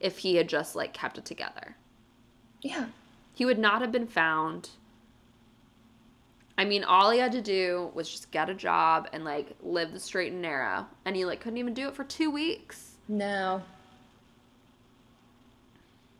[0.00, 1.76] if he had just like kept it together.
[2.62, 2.86] Yeah.
[3.34, 4.70] He would not have been found.
[6.56, 9.92] I mean, all he had to do was just get a job and like live
[9.92, 12.96] the straight and narrow, and he like couldn't even do it for 2 weeks.
[13.08, 13.62] No.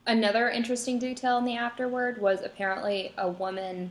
[0.07, 3.91] Another interesting detail in the afterword was apparently a woman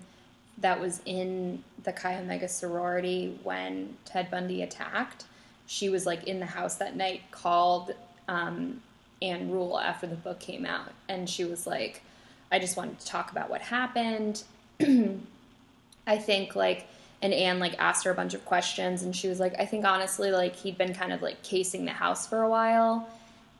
[0.57, 5.25] that was in the Chi Omega sorority when Ted Bundy attacked.
[5.67, 7.93] She was like in the house that night, called
[8.27, 8.81] um,
[9.21, 12.03] Ann Rule after the book came out, and she was like,
[12.51, 14.43] I just wanted to talk about what happened.
[16.07, 16.87] I think like
[17.21, 19.85] and Ann like asked her a bunch of questions and she was like, I think
[19.85, 23.07] honestly like he'd been kind of like casing the house for a while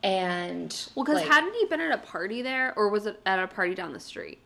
[0.03, 3.39] and Well, cuz like, hadn't he been at a party there or was it at
[3.39, 4.39] a party down the street?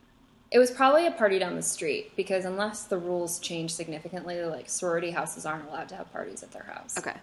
[0.50, 4.68] it was probably a party down the street because unless the rules change significantly, like
[4.68, 6.96] sorority houses aren't allowed to have parties at their house.
[6.96, 7.14] Okay.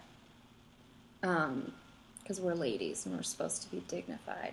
[1.22, 1.72] Um,
[2.20, 4.52] because we're ladies and we're supposed to be dignified.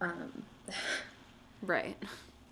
[0.00, 0.42] Um,
[1.62, 1.96] Right.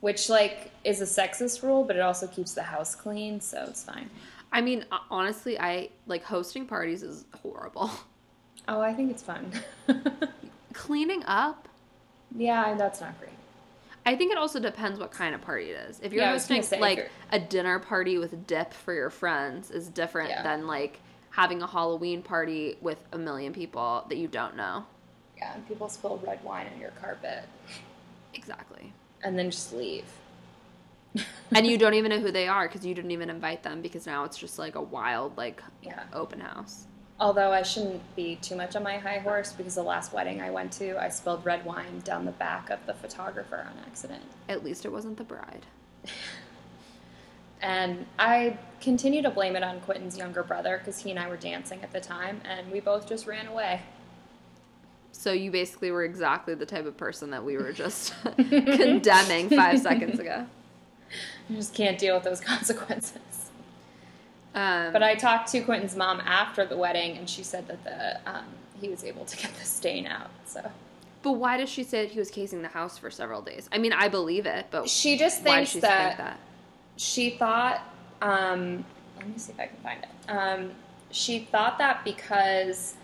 [0.00, 3.82] which like is a sexist rule, but it also keeps the house clean, so it's
[3.84, 4.08] fine.
[4.52, 7.90] I mean, honestly, I like hosting parties is horrible.
[8.68, 9.50] Oh, I think it's fun.
[10.72, 11.68] Cleaning up
[12.36, 13.32] Yeah, that's not great.
[14.06, 16.00] I think it also depends what kind of party it is.
[16.00, 18.94] If you're Yeah, I was gonna hosting say, like a dinner party with dip for
[18.94, 20.42] your friends is different Yeah.
[20.42, 21.00] than like
[21.30, 24.84] having a Halloween party with a million people that you don't know.
[25.36, 27.44] Yeah, and people spill red wine on your carpet
[28.34, 28.92] Exactly.
[29.22, 30.04] And then just leave.
[31.54, 34.06] and you don't even know who they are because you didn't even invite them because
[34.06, 36.04] now it's just like a wild like Yeah.
[36.12, 36.86] open house.
[37.18, 40.50] Although I shouldn't be too much on my high horse because the last wedding I
[40.50, 44.22] went to, I spilled red wine down the back of the photographer on accident.
[44.48, 45.66] At least it wasn't the bride.
[47.62, 51.36] And I continue to blame it on Quentin's younger brother because he and I were
[51.36, 53.82] dancing at the time and we both just ran away.
[55.12, 59.78] So you basically were exactly the type of person that we were just condemning five
[59.80, 60.46] seconds ago.
[61.50, 63.50] I just can't deal with those consequences.
[64.54, 68.30] Um, But I talked to Quentin's mom after the wedding and she said that the
[68.30, 68.44] um,
[68.80, 70.30] he was able to get the stain out.
[70.46, 70.70] So
[71.22, 73.68] but why does she say that he was casing the house for several days?
[73.70, 76.40] I mean, I believe it, but she just thinks she that, think that?
[76.96, 77.82] she thought
[78.22, 78.84] um,
[79.18, 80.70] let me see if i can find it um,
[81.10, 82.94] she thought that because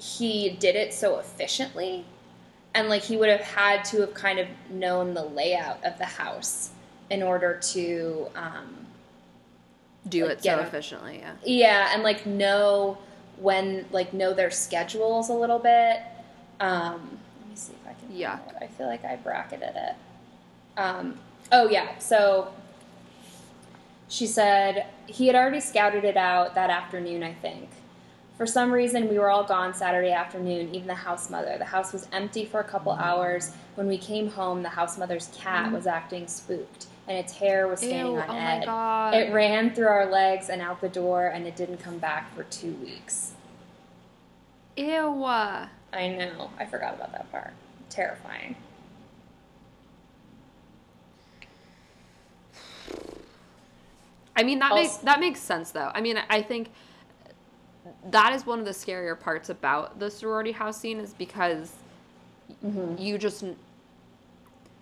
[0.00, 2.04] he did it so efficiently
[2.74, 6.04] and like he would have had to have kind of known the layout of the
[6.04, 6.70] house
[7.10, 8.86] in order to um,
[10.08, 11.32] Do like, it so efficiently, yeah.
[11.44, 12.98] yeah and like know
[13.38, 16.02] when like know their schedules a little bit.
[16.60, 18.38] Um, let me see if i can yeah.
[18.60, 19.94] i feel like i bracketed it.
[20.76, 21.18] Um,
[21.50, 22.52] oh yeah so
[24.08, 27.68] she said he had already scouted it out that afternoon i think
[28.38, 31.92] for some reason we were all gone saturday afternoon even the house mother the house
[31.92, 35.74] was empty for a couple hours when we came home the house mother's cat mm-hmm.
[35.74, 39.14] was acting spooked and its hair was standing Ew, on oh end my god.
[39.14, 42.44] it ran through our legs and out the door, and it didn't come back for
[42.44, 43.32] two weeks.
[44.76, 45.24] Ew.
[45.24, 46.50] I know.
[46.58, 47.52] I forgot about that part.
[47.88, 48.56] Terrifying.
[54.36, 55.90] I mean that Also- makes that makes sense though.
[55.94, 56.70] I mean, I think
[58.10, 61.72] that is one of the scarier parts about the sorority house scene is because
[62.64, 63.00] Mm-hmm.
[63.00, 63.44] you just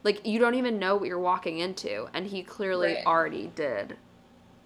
[0.05, 3.07] like you don't even know what you're walking into and he clearly Right.
[3.07, 3.97] already did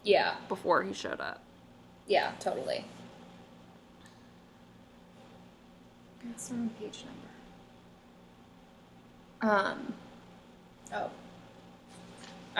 [0.04, 0.34] Yeah.
[0.48, 1.42] before he showed up.
[2.06, 2.32] Yeah.
[2.38, 2.84] Totally.
[6.22, 7.04] What's the page
[9.40, 9.56] number?
[9.56, 9.94] Um.
[10.92, 11.10] Oh.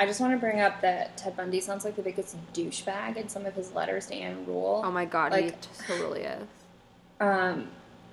[0.01, 3.29] I just want to bring up that Ted Bundy sounds like the biggest douchebag in
[3.29, 4.81] some of his letters to Ann Rule.
[4.83, 6.47] Oh my god, he Like- totally is.
[7.21, 7.69] Um,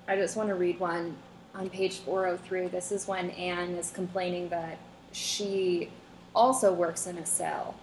[0.06, 1.16] I just want to read one
[1.54, 2.66] on page 403.
[2.68, 4.76] This is when Ann is complaining that
[5.12, 5.88] she
[6.34, 7.74] also works in a cell.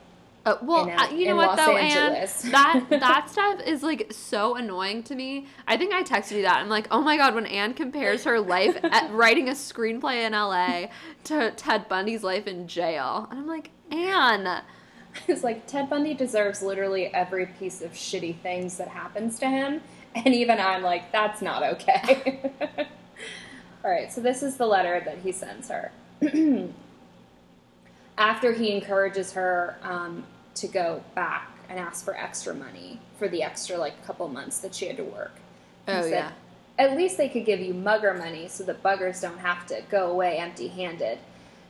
[0.45, 2.45] Uh, well, in, uh, you know what Los though, Angeles.
[2.45, 2.51] Ann?
[2.51, 5.47] That that stuff is like so annoying to me.
[5.68, 6.58] I think I texted you that.
[6.58, 10.34] I'm like, oh my god, when Ann compares her life at writing a screenplay in
[10.34, 10.89] LA
[11.24, 14.62] to Ted Bundy's life in jail, and I'm like, Ann,
[15.28, 19.82] It's like Ted Bundy deserves literally every piece of shitty things that happens to him.
[20.14, 22.52] And even I'm like, that's not okay.
[23.84, 25.92] All right, so this is the letter that he sends her.
[28.18, 30.24] After he encourages her um,
[30.56, 34.74] to go back and ask for extra money for the extra like couple months that
[34.76, 35.34] she had to work.
[35.86, 36.32] He Oh, said, yeah.
[36.78, 40.12] At least they could give you mugger money so that buggers don't have to go
[40.12, 41.20] away empty handed.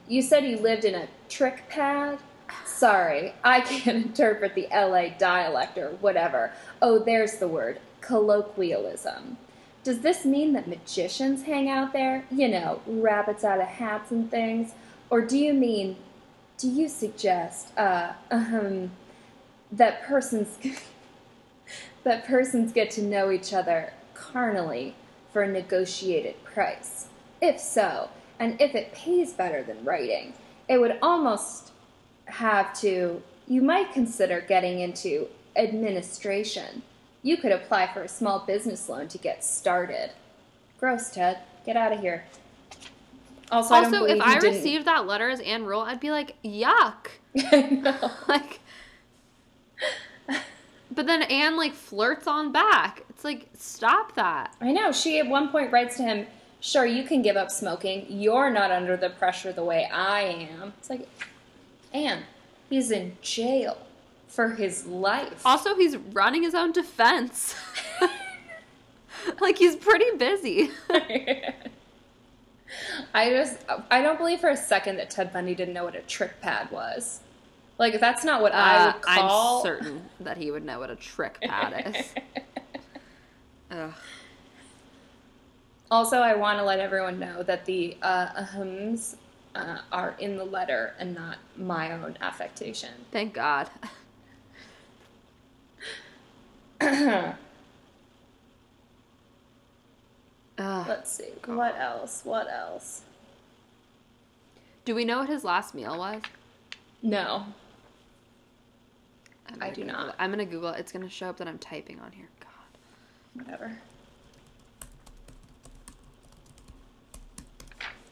[0.08, 2.20] You said you lived in a trick pad?
[2.66, 6.52] Sorry, I can't interpret the LA dialect or whatever.
[6.82, 9.38] Oh, there's the word colloquialism.
[9.84, 12.26] Does this mean that magicians hang out there?
[12.32, 14.74] You know, rabbits out of hats and things?
[15.10, 15.96] Or do you mean,
[16.58, 18.92] do you suggest, uh, um,
[19.72, 20.58] that persons
[22.04, 24.96] that persons get to know each other carnally
[25.34, 27.08] for a negotiated price.
[27.42, 30.34] If so, and if it pays better than writing,
[30.68, 31.72] it would almost
[32.26, 36.82] have to, you might consider getting into administration.
[37.24, 40.12] You could apply for a small business loan to get started.
[40.80, 41.40] Gross, Ted.
[41.66, 42.26] Get out of here.
[43.52, 46.12] Also, I also, believe if I didn't- received that letter as Ann Rule, I'd be
[46.12, 47.08] like, yuck.
[47.52, 48.12] I know.
[48.28, 48.60] like,
[50.92, 53.04] but then Ann like flirts on back.
[53.10, 54.56] It's like, stop that.
[54.62, 54.92] I know.
[54.92, 56.28] She at one point writes to him,
[56.66, 58.08] Sure, you can give up smoking.
[58.10, 60.22] You're not under the pressure the way I
[60.60, 60.74] am.
[60.80, 61.08] It's like,
[61.94, 62.24] Ann,
[62.72, 63.78] he's in jail
[64.28, 65.46] for his life.
[65.46, 67.54] Also, he's running his own defense.
[69.40, 70.72] like he's pretty busy.
[73.14, 73.60] I just,
[73.92, 76.72] I don't believe for a second that Ted Bundy didn't know what a trick pad
[76.72, 77.20] was.
[77.78, 79.58] Like, that's not what I Uh, would call.
[79.60, 82.14] I'm certain that he would know what a trick pad is.
[83.70, 83.94] Ugh.
[85.92, 89.16] Also, I want to let everyone know that the uh, ahms
[89.54, 92.92] uh, are in the letter and not my own affectation.
[93.12, 93.70] Thank God.
[100.58, 101.30] Let's see.
[101.46, 102.22] What else?
[102.24, 103.02] What else?
[104.86, 106.22] Do we know what his last meal was?
[107.02, 107.46] No.
[109.62, 110.10] I do Google not.
[110.10, 110.16] it.
[110.20, 110.80] I'm gonna Google it.
[110.80, 112.28] It's gonna show up that I'm typing on here.
[112.40, 112.50] God.
[113.46, 113.78] Whatever.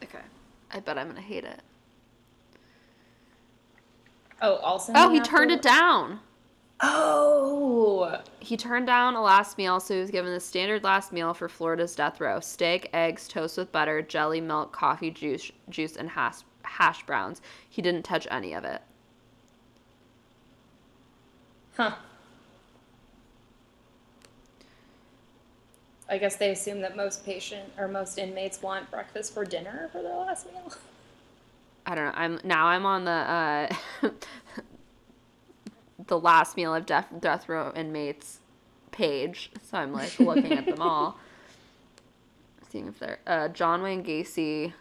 [0.03, 0.19] Okay.
[0.73, 1.61] I bet I'm gonna hate it.
[4.41, 4.91] Oh, also.
[4.95, 6.19] Oh, he turned to- it down.
[6.81, 8.19] Oh.
[8.39, 11.47] He turned down a last meal, so he was given the standard last meal for
[11.47, 16.39] Florida's death row: steak, eggs, toast with butter, jelly, milk, coffee, juice, juice, and hash
[16.63, 17.41] hash browns.
[17.69, 18.81] He didn't touch any of it.
[21.77, 21.95] Huh.
[26.09, 30.01] I guess they assume that most patient or most inmates want breakfast for dinner for
[30.01, 30.73] their last meal.
[31.85, 32.11] I don't know.
[32.15, 33.69] I'm now I'm on the uh,
[36.07, 38.39] the last meal of death death row inmates
[38.91, 41.17] page, so I'm like looking at them all,
[42.69, 44.73] seeing if they're uh, John Wayne Gacy.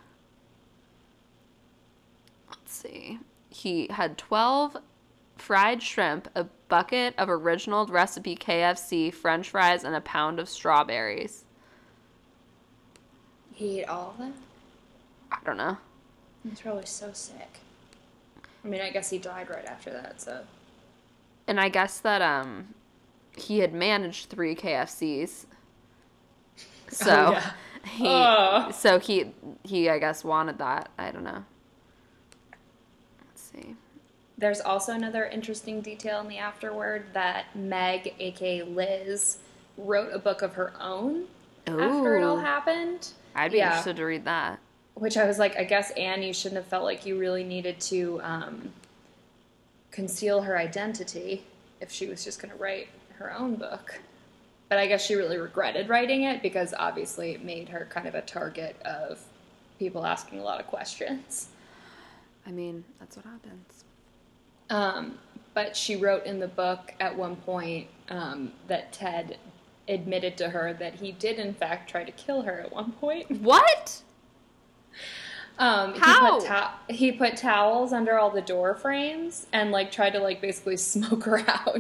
[2.49, 3.19] Let's see.
[3.51, 4.77] He had twelve
[5.43, 11.45] fried shrimp, a bucket of original recipe KFC French fries, and a pound of strawberries.
[13.53, 14.33] He ate all of that?
[15.31, 15.77] I don't know.
[16.49, 17.59] He's probably so sick.
[18.65, 20.45] I mean, I guess he died right after that, so.
[21.47, 22.75] and I guess that um
[23.37, 25.47] he had managed three KFCs.
[26.91, 27.53] So Oh, yeah.
[27.87, 28.73] he Ugh.
[28.75, 29.33] so he
[29.65, 30.91] he I guess wanted that.
[30.99, 31.45] I don't know.
[34.43, 39.39] There's also another interesting detail in the afterword that Meg, aka Liz,
[39.79, 41.27] wrote a book of her own
[41.69, 43.11] after it all happened.
[43.37, 43.67] I'd be Yeah.
[43.69, 44.59] interested to read that.
[44.95, 47.79] Which I was like, I guess Ann, you shouldn't have felt like you really needed
[47.83, 48.73] to um,
[49.93, 51.45] conceal her identity
[51.81, 52.89] if she was just going to write
[53.19, 54.01] her own book.
[54.69, 58.17] But I guess she really regretted writing it because obviously it made her kind of
[58.17, 59.21] a target of
[59.79, 61.47] people asking a lot of questions.
[62.45, 63.82] I mean, that's what happens.
[64.73, 65.19] Um,
[65.55, 69.37] but she wrote in the book at one point um, that Ted
[69.87, 73.31] admitted to her that he did, in fact, try to kill her at one point.
[73.43, 74.03] What?
[75.59, 76.41] Um, How?
[76.41, 80.19] He put, to- he put towels under all the door frames and like tried to
[80.19, 81.79] like basically smoke her out,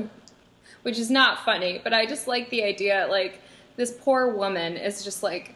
[0.83, 1.81] which is not funny.
[1.83, 3.41] But I just like the idea like
[3.77, 5.55] this poor woman is just like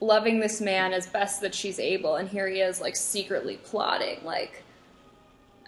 [0.00, 4.24] loving this man as best that she's able, and here he is like secretly plotting.
[4.24, 4.62] Like,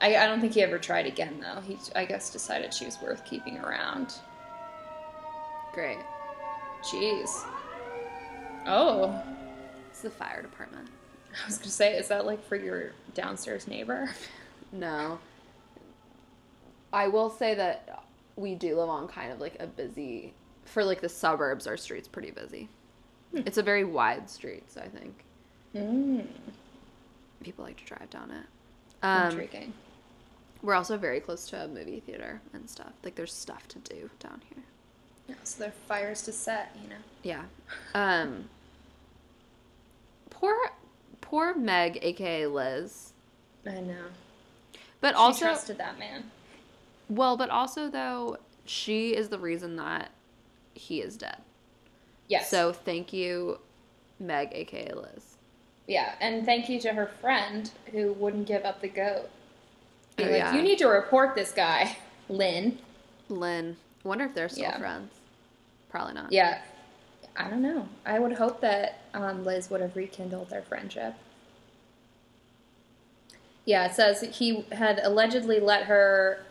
[0.00, 1.60] I, I don't think he ever tried again though.
[1.60, 4.14] He I guess decided she was worth keeping around.
[5.72, 5.98] Great.
[6.82, 7.28] Jeez.
[8.66, 9.22] Oh,
[9.90, 10.88] It's the fire department.
[11.42, 14.10] I was gonna say, is that like for your downstairs neighbor?
[14.72, 15.18] No.
[16.92, 18.04] I will say that
[18.36, 20.32] we do live on kind of like a busy
[20.64, 22.68] for like the suburbs, our street's pretty busy.
[23.32, 25.24] It's a very wide street, so I think
[25.74, 26.24] Mm,
[27.42, 28.46] people like to drive down it.
[29.02, 29.72] Um, intriguing.
[30.62, 32.92] We're also very close to a movie theater and stuff.
[33.04, 34.62] Like there's stuff to do down here.
[35.28, 36.96] Yeah, so there are fires to set, you know.
[37.22, 37.44] Yeah.
[37.94, 38.48] Um
[40.30, 40.54] poor
[41.20, 43.12] poor Meg aka Liz.
[43.66, 44.04] I know.
[45.00, 46.30] But She also trusted that man.
[47.08, 48.36] well, but also though
[48.66, 50.10] she is the reason that
[50.74, 51.38] he is dead.
[52.28, 52.48] Yes.
[52.50, 53.58] So thank you
[54.18, 55.36] Meg aka Liz.
[55.86, 59.28] yeah, and thank you to her friend who wouldn't give up the goat.
[60.22, 60.54] Oh, like, yeah.
[60.54, 61.96] you need to report this guy,
[62.28, 62.78] Lynn.
[63.28, 63.76] Lynn.
[64.04, 64.78] Wonder if they're still Yeah.
[64.78, 65.12] friends.
[65.90, 66.32] Probably not.
[66.32, 66.62] Yeah.
[67.36, 67.88] I don't know.
[68.04, 71.14] I would hope that um, Liz would have rekindled their friendship.
[73.64, 76.44] Yeah, it says he had allegedly let her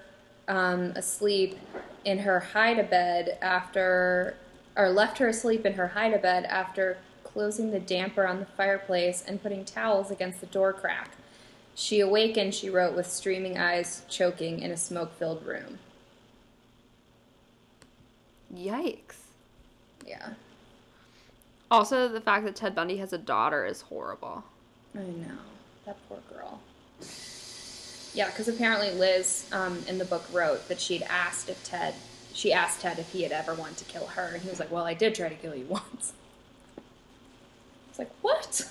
[0.47, 1.57] um, asleep
[2.05, 4.35] in her hide-a-bed after,
[4.75, 9.41] or left her asleep in her hide-a-bed after closing the damper on the fireplace and
[9.41, 11.11] putting towels against the door crack.
[11.79, 15.79] She awakened, she wrote, with streaming eyes, choking in a smoke-filled room.
[18.53, 19.15] Yikes.
[20.05, 20.33] Yeah,
[21.71, 24.43] Also the fact that Ted Bundy has a daughter is horrible.
[24.93, 25.37] I know.
[25.85, 26.59] That poor girl.
[28.13, 31.93] Yeah, because apparently Liz um, in the book wrote that she'd asked if Ted,
[32.33, 34.71] she asked Ted if he had ever wanted to kill her, and he was like,
[34.71, 36.11] "Well, I did try to kill you once."
[37.89, 38.67] It's like what?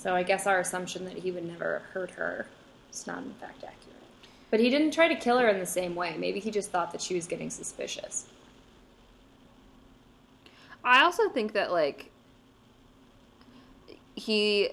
[0.00, 2.46] So I guess our assumption that he would never have hurt her
[2.90, 3.96] is not in fact accurate.
[4.50, 6.16] But he didn't try to kill her in the same way.
[6.16, 8.24] Maybe he just thought that she was getting suspicious.
[10.82, 12.10] I also think that like
[14.14, 14.70] he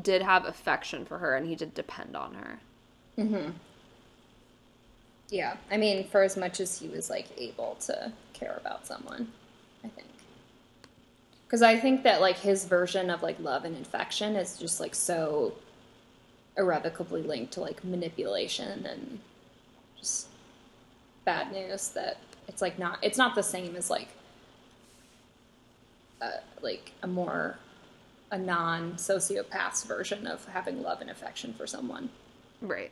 [0.00, 2.60] did have affection for her and he did depend on her.
[3.18, 3.50] Mm-hmm.
[5.28, 9.32] Yeah, I mean, for as much as he was like able to care about someone.
[11.46, 14.94] Because I think that like his version of like love and affection is just like
[14.94, 15.54] so
[16.56, 19.18] irrevocably linked to like manipulation and
[19.98, 20.28] just
[21.24, 22.18] bad news that
[22.48, 24.08] it's like not it's not the same as like
[26.20, 26.30] uh,
[26.62, 27.56] like a more
[28.30, 32.10] a non sociopath's version of having love and affection for someone.
[32.60, 32.90] Right.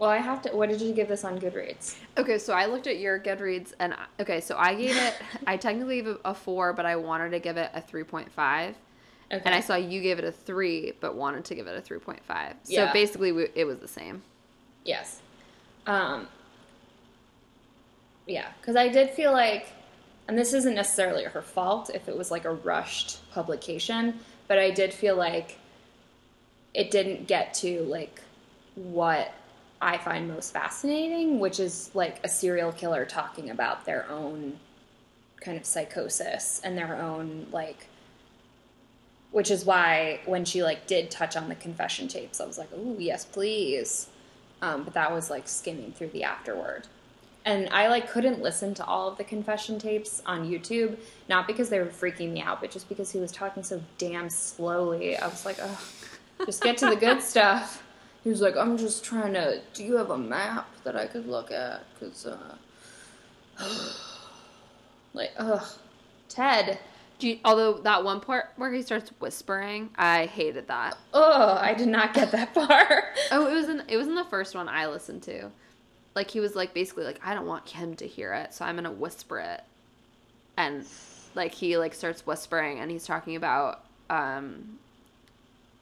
[0.00, 0.56] Well, I have to.
[0.56, 1.94] What did you give this on Goodreads?
[2.16, 5.14] Okay, so I looked at your Goodreads and I- okay, so I gave it
[5.46, 8.28] I technically gave it a 4, but I wanted to give it a 3.5.
[8.30, 8.74] Okay.
[9.44, 12.18] And I saw you gave it a 3 but wanted to give it a 3.5.
[12.64, 12.86] Yeah.
[12.86, 14.22] So basically we, it was the same.
[14.86, 15.20] Yes.
[15.86, 16.28] Um,
[18.26, 19.66] yeah, because I did feel like,
[20.28, 24.70] and this isn't necessarily her fault if it was like a rushed publication, but I
[24.70, 25.58] did feel like
[26.72, 28.22] it didn't get to like
[28.76, 29.34] what
[29.82, 34.58] I find most fascinating, which is like a serial killer talking about their own
[35.40, 37.86] kind of psychosis and their own like
[39.30, 42.68] which is why when she like did touch on the confession tapes, I was like,
[42.74, 44.08] "Oh yes, please."
[44.60, 46.86] Um, but that was like skimming through the afterward,
[47.44, 51.70] and I like couldn't listen to all of the confession tapes on YouTube, not because
[51.70, 55.16] they were freaking me out, but just because he was talking so damn slowly.
[55.16, 55.80] I was like, "Oh,
[56.44, 57.82] just get to the good stuff."
[58.22, 59.60] He was like, "I'm just trying to.
[59.72, 61.82] Do you have a map that I could look at?
[61.94, 62.56] Because, uh,
[65.14, 65.66] like, ugh,
[66.28, 66.78] Ted."
[67.18, 70.96] Do you, although that one part where he starts whispering, I hated that.
[71.12, 73.12] Oh, I did not get that far.
[73.30, 75.50] Oh, it was in it was in the first one I listened to.
[76.14, 78.74] Like he was like basically like I don't want him to hear it, so I'm
[78.76, 79.62] gonna whisper it.
[80.56, 80.86] And
[81.34, 84.78] like he like starts whispering and he's talking about um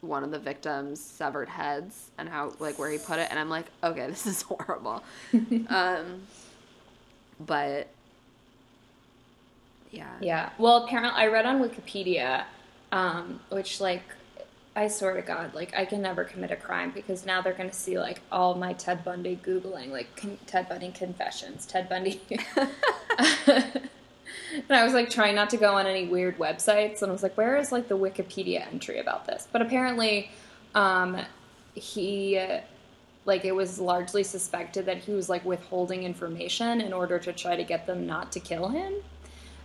[0.00, 3.50] one of the victims' severed heads and how like where he put it and I'm
[3.50, 5.02] like, okay, this is horrible.
[5.68, 6.22] um
[7.40, 7.88] but
[9.90, 10.14] yeah.
[10.20, 10.50] Yeah.
[10.58, 12.44] Well, apparently, I read on Wikipedia,
[12.92, 14.02] um, which, like,
[14.76, 17.70] I swear to God, like, I can never commit a crime because now they're going
[17.70, 22.20] to see, like, all my Ted Bundy Googling, like, con- Ted Bundy confessions, Ted Bundy.
[24.54, 27.02] and I was, like, trying not to go on any weird websites.
[27.02, 29.46] And I was like, where is, like, the Wikipedia entry about this?
[29.50, 30.30] But apparently,
[30.74, 31.18] um,
[31.74, 32.40] he.
[33.24, 37.56] Like it was largely suspected that he was like withholding information in order to try
[37.56, 38.94] to get them not to kill him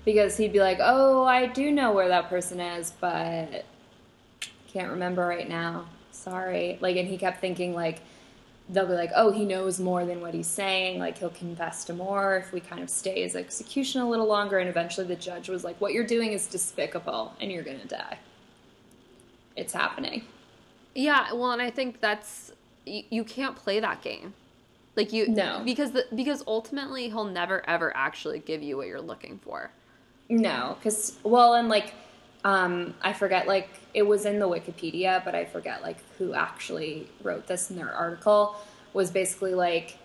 [0.05, 3.63] because he'd be like, "Oh, I do know where that person is, but
[4.67, 5.85] can't remember right now.
[6.11, 8.01] Sorry." Like, and he kept thinking like
[8.69, 10.99] they'll be like, "Oh, he knows more than what he's saying.
[10.99, 14.57] Like, he'll confess to more if we kind of stay his execution a little longer."
[14.59, 18.19] And eventually, the judge was like, "What you're doing is despicable, and you're gonna die.
[19.55, 20.23] It's happening."
[20.95, 22.51] Yeah, well, and I think that's
[22.85, 24.33] you, you can't play that game.
[24.95, 25.61] Like you No.
[25.65, 29.71] because the because ultimately he'll never ever actually give you what you're looking for.
[30.29, 31.93] No, because well, and like,
[32.43, 37.07] um, I forget like it was in the Wikipedia, but I forget like who actually
[37.23, 38.55] wrote this in their article.
[38.93, 39.97] Was basically like,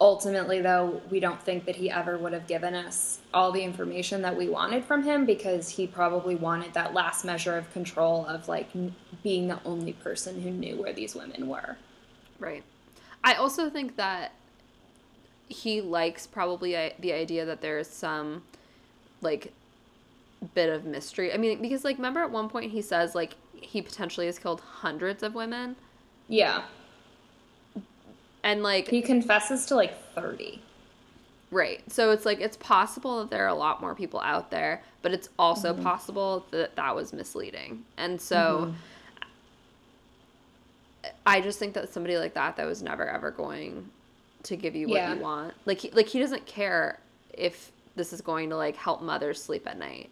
[0.00, 4.22] ultimately though, we don't think that he ever would have given us all the information
[4.22, 8.46] that we wanted from him because he probably wanted that last measure of control of
[8.46, 11.76] like n- being the only person who knew where these women were.
[12.38, 12.62] Right.
[13.24, 14.32] I also think that
[15.48, 18.42] he likes probably I- the idea that there's some
[19.22, 19.52] like
[20.54, 21.32] bit of mystery.
[21.32, 24.60] I mean, because like remember at one point he says like he potentially has killed
[24.60, 25.76] hundreds of women
[26.28, 26.62] Yeah,
[28.42, 30.62] and like he confesses to like thirty.
[31.50, 31.80] Right.
[31.90, 35.12] So it's like it's possible that there are a lot more people out there, but
[35.12, 35.82] it's also mm-hmm.
[35.82, 37.84] possible that that was misleading.
[37.96, 38.76] And so mm-hmm.
[41.24, 43.88] I just think that somebody like that that was never ever going
[44.42, 45.14] to give you what Yeah.
[45.14, 45.54] you want.
[45.66, 46.98] Like he, like he doesn't care
[47.32, 50.10] if this is going to like help mothers sleep at night.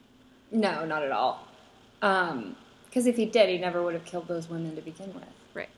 [0.55, 1.47] No, not at all.
[2.01, 5.25] Because if he did, he never would have killed those women to begin with.
[5.53, 5.69] Right.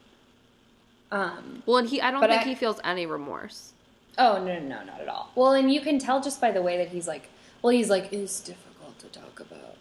[1.11, 3.73] Um, Well, and he I don't think I- he feels any remorse.
[4.19, 5.31] oh no, no, no, not at all.
[5.35, 7.29] Well, and you can tell just by the way that he's like,
[7.63, 9.77] well, he's like, it's difficult to talk about.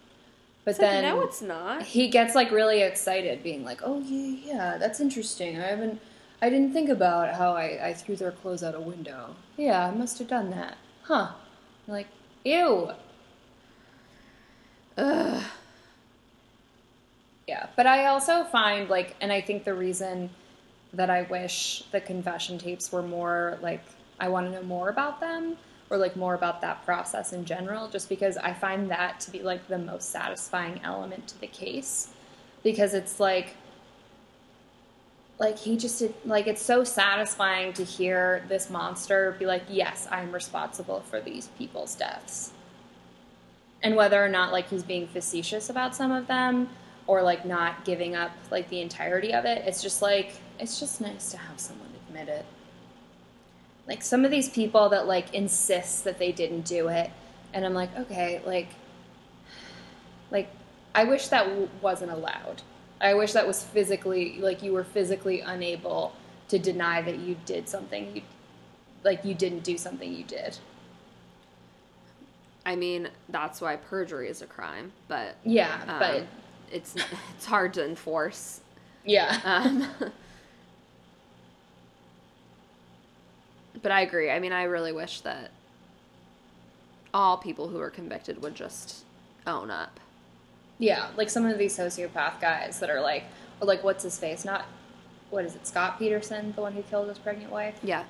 [0.63, 1.83] But It's like, then no, it's not.
[1.83, 5.57] he gets like really excited, being like, oh yeah, yeah, that's interesting.
[5.59, 5.99] I haven't,
[6.41, 9.35] I didn't think about how I, I threw their clothes out a window.
[9.57, 10.77] Yeah, I must have done that.
[11.03, 11.29] Huh?
[11.87, 12.07] Like,
[12.43, 12.91] ew.
[14.97, 15.43] Ugh.
[17.47, 20.29] Yeah, but I also find like, and I think the reason
[20.93, 23.83] that I wish the confession tapes were more like,
[24.19, 25.57] I want to know more about them
[25.89, 29.43] or like more about that process in general, just because I find that to be
[29.43, 32.09] like the most satisfying element to the case.
[32.63, 33.55] Because it's like,
[35.37, 40.07] like he just did, like it's so satisfying to hear this monster be like, yes,
[40.09, 42.51] I'm responsible for these people's deaths.
[43.85, 46.69] And whether or not like he's being facetious about some of them
[47.07, 50.99] or like not giving up like the entirety of it, it's just like, it's just
[50.99, 52.45] nice to have someone admit it.
[53.87, 57.11] Like some of these people that like insist that they didn't do it
[57.53, 58.67] and i'm like okay like
[60.31, 60.49] like
[60.93, 62.61] i wish that w- wasn't allowed.
[63.01, 66.13] I wish that was physically like you were physically unable
[66.47, 68.21] to deny that you did something you
[69.03, 70.57] like you didn't do something you did
[72.65, 76.23] I mean, that's why perjury is a crime, but yeah um, but
[76.71, 76.95] it's
[77.35, 78.61] it's hard to enforce.
[79.05, 79.87] yeah Um,
[83.81, 84.31] but I agree.
[84.31, 85.51] I mean, I really wish that
[87.13, 89.03] all people who are convicted would just
[89.47, 89.99] own up.
[90.79, 93.23] yeah like some of these sociopath guys that are like
[93.61, 94.65] or like what's his face not
[95.29, 98.03] what is it scott peterson the one who killed his pregnant wife Yeah.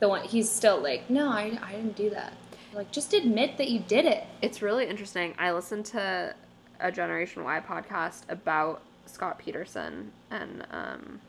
[0.00, 2.32] the one he's still like no i, I didn't do that
[2.74, 5.34] like just admit that you did it It's really interesting.
[5.38, 6.34] I listened to
[6.80, 11.20] a Generation Why podcast about Scott Peterson and um,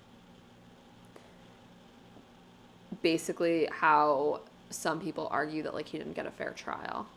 [3.01, 7.07] basically how some people argue that like he didn't get a fair trial.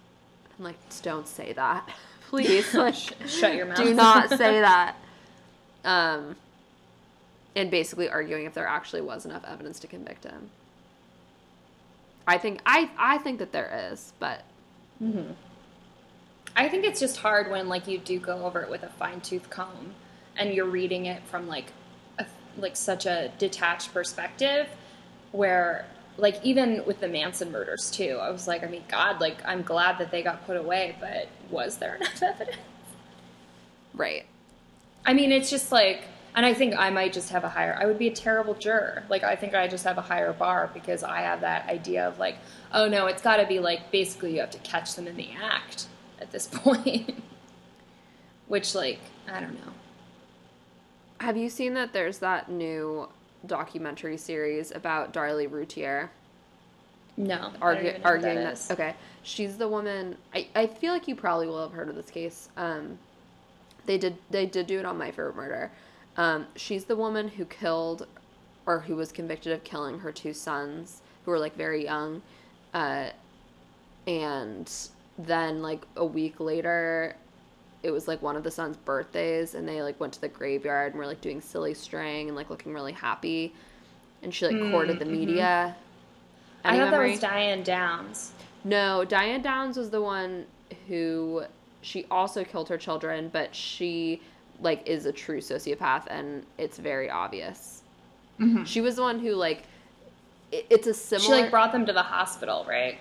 [0.58, 1.88] I'm like, don't say that,
[2.28, 2.66] please.
[2.74, 4.96] Like, shut your mouth do not say that.
[5.84, 6.36] Um,
[7.54, 10.50] and basically arguing if there actually was enough evidence to convict him.
[12.26, 14.42] I think I I think that there is, but
[15.02, 15.32] mm-hmm.
[16.56, 19.50] i think it's just hard when like you do go over it with a fine-tooth
[19.50, 19.94] comb
[20.36, 21.72] and you're reading it from like
[22.18, 22.24] a,
[22.56, 24.66] like such a detached perspective
[25.32, 25.84] where
[26.16, 29.60] like even with the manson murders too i was like i mean god like i'm
[29.62, 32.56] glad that they got put away but was there enough evidence
[33.96, 34.26] right.
[35.04, 36.02] I mean, it's just like,
[36.36, 39.02] and I think I might just have a higher, I would be a terrible juror.
[39.08, 42.18] Like, I think I just have a higher bar because I have that idea of
[42.18, 42.36] like,
[42.72, 45.30] oh no, it's got to be like, basically, you have to catch them in the
[45.42, 45.88] act
[46.20, 47.22] at this point.
[48.48, 49.00] Which, like,
[49.32, 49.72] I don't know.
[51.18, 53.08] Have you seen that there's that new
[53.46, 56.10] documentary series about Darlie Routier?
[57.16, 57.50] No.
[57.62, 58.70] Argu- arguing that, is.
[58.70, 58.94] okay
[59.26, 62.48] she's the woman I, I feel like you probably will have heard of this case
[62.56, 62.98] um
[63.84, 65.72] they did they did do it on my favorite murder
[66.16, 68.06] um she's the woman who killed
[68.66, 72.22] or who was convicted of killing her two sons who were like very young
[72.74, 73.08] uh
[74.06, 74.70] and
[75.18, 77.16] then like a week later
[77.82, 80.92] it was like one of the sons birthdays and they like went to the graveyard
[80.92, 83.52] and were like doing silly string and like looking really happy
[84.22, 85.74] and she like courted the media
[86.64, 87.06] Mm, I thought memory?
[87.06, 88.32] that was Diane Downs.
[88.64, 90.46] No, Diane Downs was the one
[90.88, 91.44] who
[91.80, 94.20] she also killed her children, but she
[94.60, 97.82] like is a true sociopath and it's very obvious.
[98.64, 99.62] She was the one who like
[100.52, 102.98] it, it's a similar She like brought them to the hospital, right?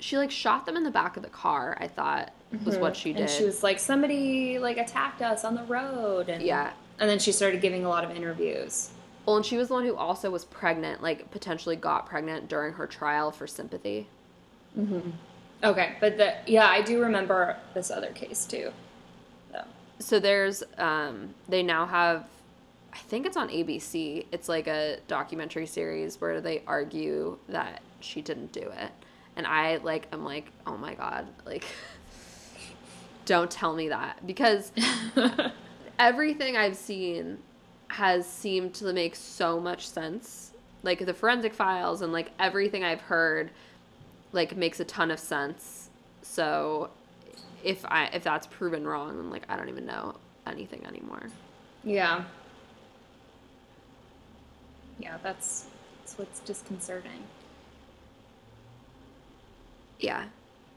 [0.00, 2.32] she like shot them in the back of the car, I thought
[2.64, 3.22] was what she did.
[3.22, 6.72] And she was like, somebody like attacked us on the road, and Yeah.
[7.00, 8.90] And then she started giving a lot of interviews.
[9.24, 12.74] well, and she was the one who also was pregnant, like potentially got pregnant during
[12.74, 14.06] her trial for sympathy.
[14.78, 15.10] Mm-hmm.
[15.62, 18.72] Okay, but the yeah, I do remember this other case too.
[19.98, 20.18] So.
[20.18, 22.28] there's um they now have
[22.92, 28.20] i think it's on abc it's like a documentary series where they argue that she
[28.22, 28.90] didn't do it.
[29.36, 31.64] And i like i'm like oh my god like
[33.24, 34.24] don't tell me that.
[34.26, 34.70] Because
[35.98, 37.38] everything i've seen
[37.88, 40.52] has seemed to make so much sense.
[40.82, 43.50] Like the forensic files and like everything i've heard
[44.32, 45.88] like makes a ton of sense.
[46.22, 46.90] So
[47.64, 50.14] if i if that's proven wrong then like i don't even know
[50.46, 51.28] anything anymore.
[51.82, 52.24] Yeah.
[54.98, 55.66] Yeah, that's
[56.00, 57.22] that's what's disconcerting.
[59.98, 60.26] yeah.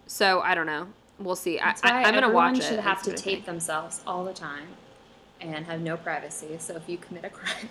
[0.07, 0.87] So i don't know.
[1.19, 1.59] We'll see.
[1.59, 2.63] I, That's I, i'm gonna watch it.
[2.63, 4.67] should have to tape themselves all the time
[5.41, 6.57] and have no privacy.
[6.59, 7.69] So if you commit a crime,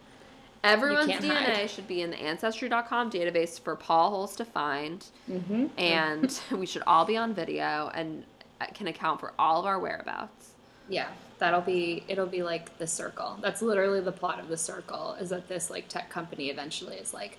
[0.64, 1.70] everyone's dna hide.
[1.70, 5.04] should be in the ancestry.com database for paul holes to find.
[5.30, 5.66] Mm-hmm.
[5.78, 7.90] And we should all be on video.
[7.94, 8.24] And
[8.66, 10.50] can account for all of our whereabouts
[10.88, 13.38] yeah, that'll be it'll be like the circle.
[13.42, 15.16] That's literally the plot of the circle.
[15.20, 17.36] Is that this like tech company eventually is like,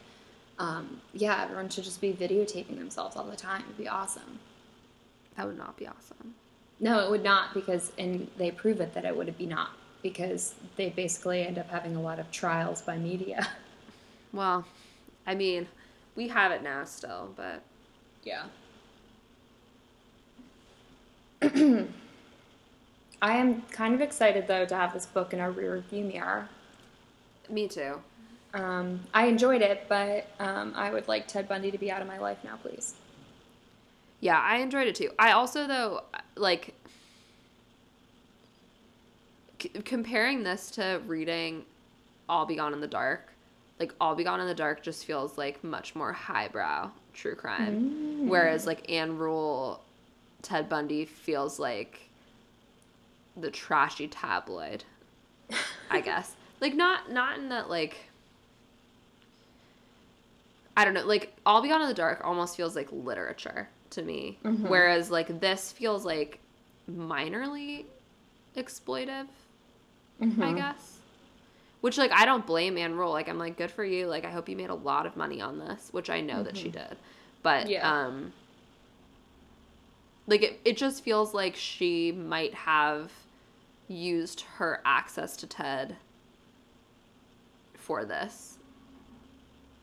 [0.59, 3.63] um, yeah, everyone should just be videotaping themselves all the time.
[3.63, 4.39] It'd be awesome.
[5.35, 6.35] that would not be awesome
[6.79, 9.71] No, it would not because, and they prove it that it would be not
[10.03, 13.47] because they basically end up having a lot of trials by media.
[14.33, 14.63] well
[15.25, 15.67] i mean
[16.15, 17.63] we have it now still but
[18.23, 18.43] Yeah.
[21.41, 21.87] I
[23.21, 26.49] am kind of excited though to have this book in our rear view mirror.
[27.49, 28.01] Me too.
[28.53, 32.07] Um, I enjoyed it, but um, I would like Ted Bundy to be out of
[32.07, 32.95] my life now, please.
[34.21, 35.11] Yeah, I enjoyed it too.
[35.17, 36.03] I also though
[36.35, 36.73] like
[39.61, 41.63] c- comparing this to reading
[42.27, 43.33] I'll Be Gone in the Dark.
[43.79, 48.27] Like I'll Be Gone in the Dark just feels like much more highbrow true crime,
[48.29, 49.81] whereas like Ann Rule,
[50.41, 52.09] Ted Bundy feels like
[53.35, 54.83] the trashy tabloid.
[55.89, 57.97] I guess like not not in that like.
[60.77, 64.01] I don't know, like I'll Be Gone in the Dark almost feels like literature to
[64.01, 64.39] me.
[64.45, 64.67] Mm-hmm.
[64.67, 66.39] Whereas like this feels like
[66.89, 67.85] minorly
[68.55, 69.27] exploitive,
[70.21, 70.55] I mm-hmm.
[70.55, 70.99] guess.
[71.81, 73.11] Which like I don't blame Ann Rule.
[73.11, 74.07] Like I'm like, good for you.
[74.07, 76.55] Like I hope you made a lot of money on this, which I know that
[76.55, 76.87] she mm-hmm.
[76.87, 76.97] did.
[77.43, 77.89] But Yeah.
[77.89, 78.31] um
[80.29, 83.11] like it, it just feels like she might have
[83.87, 85.95] used her access to Ted
[87.75, 88.57] for this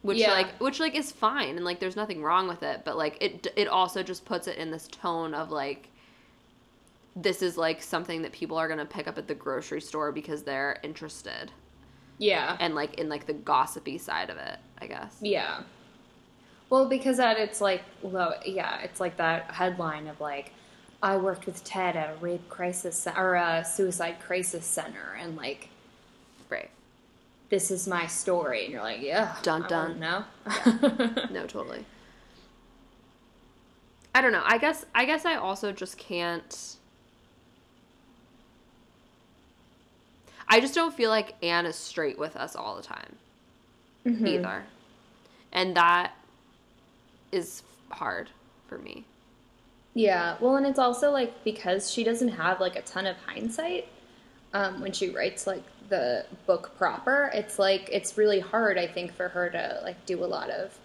[0.03, 0.31] which Yeah.
[0.31, 3.47] like which like is fine and like there's nothing wrong with it but like it
[3.57, 5.89] it also just puts it in this tone of like
[7.17, 10.13] this is like something that people are going to pick up at the grocery store
[10.13, 11.51] because they're interested
[12.19, 12.57] Yeah.
[12.61, 15.63] and like in like the gossipy side of it i guess Yeah.
[16.69, 20.53] Well, because that it's like, well, yeah, it's like that headline of like,
[21.03, 25.69] I worked with Ted at a rape crisis or a suicide crisis center, and like,
[26.51, 26.71] right
[27.49, 30.01] this is my story, and you're like, yeah, Dun, dun.
[30.01, 30.25] No.
[31.31, 31.85] no totally
[34.15, 36.77] i don't know i guess i guess i also just can't
[40.49, 43.17] i just don't feel like ann is straight with us all the time
[44.07, 44.27] Mm-hmm.
[44.27, 44.65] either
[45.53, 46.13] and that
[47.37, 48.31] is hard
[48.69, 49.05] for me
[49.95, 53.89] Yeah, well, and it's also like because she doesn't have like a ton of hindsight
[54.53, 57.31] um, when she writes like the book proper.
[57.35, 60.79] It's like it's really hard, I think, for her to like do a lot of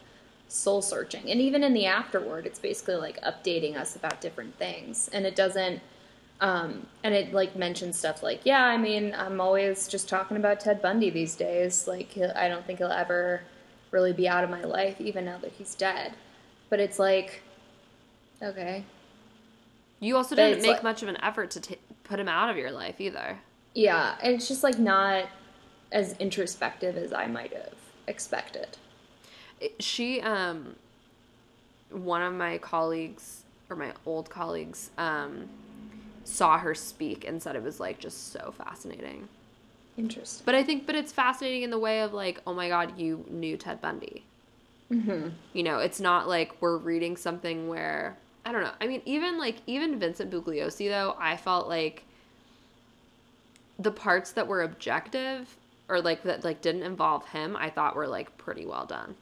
[0.47, 5.09] soul searching, and even in the afterword, it's basically like updating us about different things,
[5.13, 5.81] and it doesn't.
[6.41, 10.59] Um, and it like mentions stuff like, yeah, I mean, I'm always just talking about
[10.59, 11.87] Ted Bundy these days.
[11.87, 13.41] Like, I don't think he'll ever
[13.91, 16.13] really be out of my life, even now that he's dead.
[16.71, 17.43] But it's like,
[18.41, 18.83] okay,
[19.99, 22.49] you also But didn't make like- much of an effort to t- put him out
[22.49, 23.37] of your life either
[23.75, 25.25] Yeah, and it's just like not
[25.91, 27.73] as introspective as I might have
[28.07, 28.77] expected.
[29.79, 30.75] She um
[31.91, 35.49] one of my colleagues or my old colleagues um
[36.23, 39.27] saw her speak and said it was like just so fascinating
[39.97, 40.43] Interesting.
[40.45, 43.25] but i think but it's fascinating in the way of like oh my god you
[43.29, 44.23] knew ted bundy
[44.91, 45.29] Mm-hmm.
[45.53, 49.37] you know it's not like we're reading something where i don't know i mean even
[49.37, 52.03] like even vincent bugliosi though i felt like
[53.79, 55.55] the parts that were objective
[55.87, 59.15] or like that like didn't involve him i thought were like pretty well done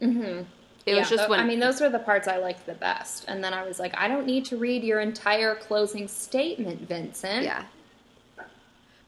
[0.00, 0.42] Mm-hmm.
[0.86, 3.24] it was just when I mean, those were the parts I liked the best.
[3.26, 7.42] And then I was like, I don't need to read your entire closing statement, Vincent.
[7.42, 7.64] Yeah.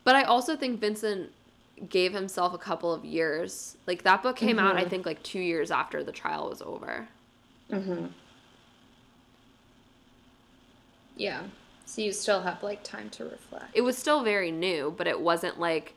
[0.02, 1.30] But I also think Vincent
[1.88, 3.76] gave himself a couple of years.
[3.86, 7.08] Like that book came out, I think, like two years after the trial was over.
[7.70, 8.06] Mm-hmm.
[11.16, 11.42] Yeah.
[11.84, 13.66] So you still have like time to reflect.
[13.74, 15.94] It was still very new, but it wasn't like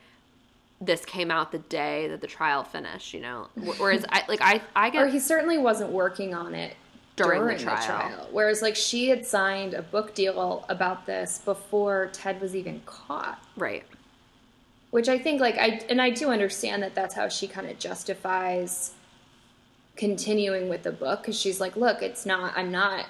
[0.81, 3.13] this came out the day that the trial finished.
[3.13, 6.75] You know, whereas I like I I get Or he certainly wasn't working on it
[7.15, 7.85] During during, the the, trial.
[7.85, 8.27] trial.
[8.31, 13.43] Whereas like she had signed a book deal about this before Ted was even caught.
[13.55, 13.85] right.
[14.93, 17.79] Which I think like I and I do understand that that's how she kind of
[17.79, 18.91] justifies
[19.95, 23.07] continuing with the book because she's like, look, it's not I'm not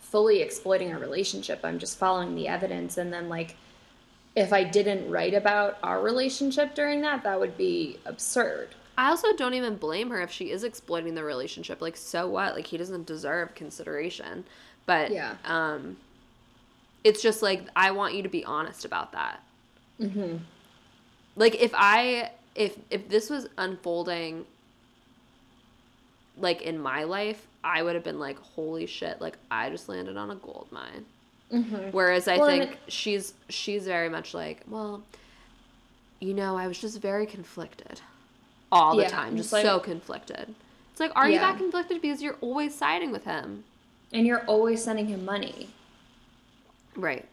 [0.00, 1.60] fully exploiting our relationship.
[1.64, 3.56] I'm just following the evidence and then like
[4.34, 8.74] if I didn't write about our relationship during that, that would be absurd.
[8.96, 11.82] I also don't even blame her if she is exploiting the relationship.
[11.82, 12.54] Like, so what?
[12.54, 14.44] Like, he doesn't deserve consideration.
[14.86, 15.34] But Yeah.
[15.44, 15.98] um,
[17.04, 19.42] it's just like I want you to be honest about that.
[20.00, 20.36] Mm-hmm.
[21.38, 24.44] Like if i if if this was unfolding
[26.36, 30.16] like in my life i would have been like holy shit like i just landed
[30.16, 31.04] on a gold mine.
[31.52, 31.90] Mm-hmm.
[31.92, 35.02] whereas i Well, think it- she's she's very much like well
[36.20, 38.00] you know i was just very conflicted
[38.70, 40.54] all the Yeah, time just like- so conflicted.
[40.92, 43.62] It's like are you that conflicted because you're always siding with him?
[44.12, 45.68] And you're always sending him money.
[46.96, 47.24] right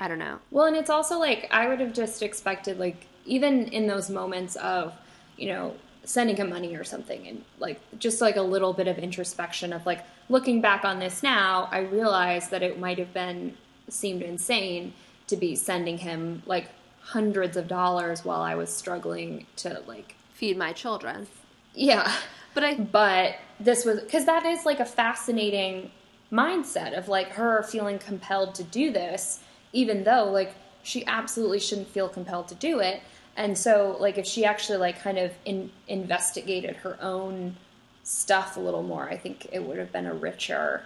[0.00, 3.66] i don't know Well, and it's also like I would have just expected, like, even
[3.68, 4.92] in those moments of,
[5.36, 5.74] you know,
[6.04, 9.84] sending him money or something and like just like a little bit of introspection of
[9.84, 13.56] like looking back on this now i realized that it might have been
[13.88, 14.92] seemed insane
[15.26, 16.68] to be sending him like
[17.00, 21.26] hundreds of dollars while i was struggling to like Feed my children.
[21.74, 22.12] yeah
[22.54, 25.90] But I but this was because that is like a fascinating
[26.30, 29.40] mindset of like her feeling compelled to do this
[29.76, 33.02] even though like she absolutely shouldn't feel compelled to do it.
[33.36, 37.56] And so like if she actually like kind of in, investigated her own
[38.02, 40.82] stuff a little more i think it would have been a richer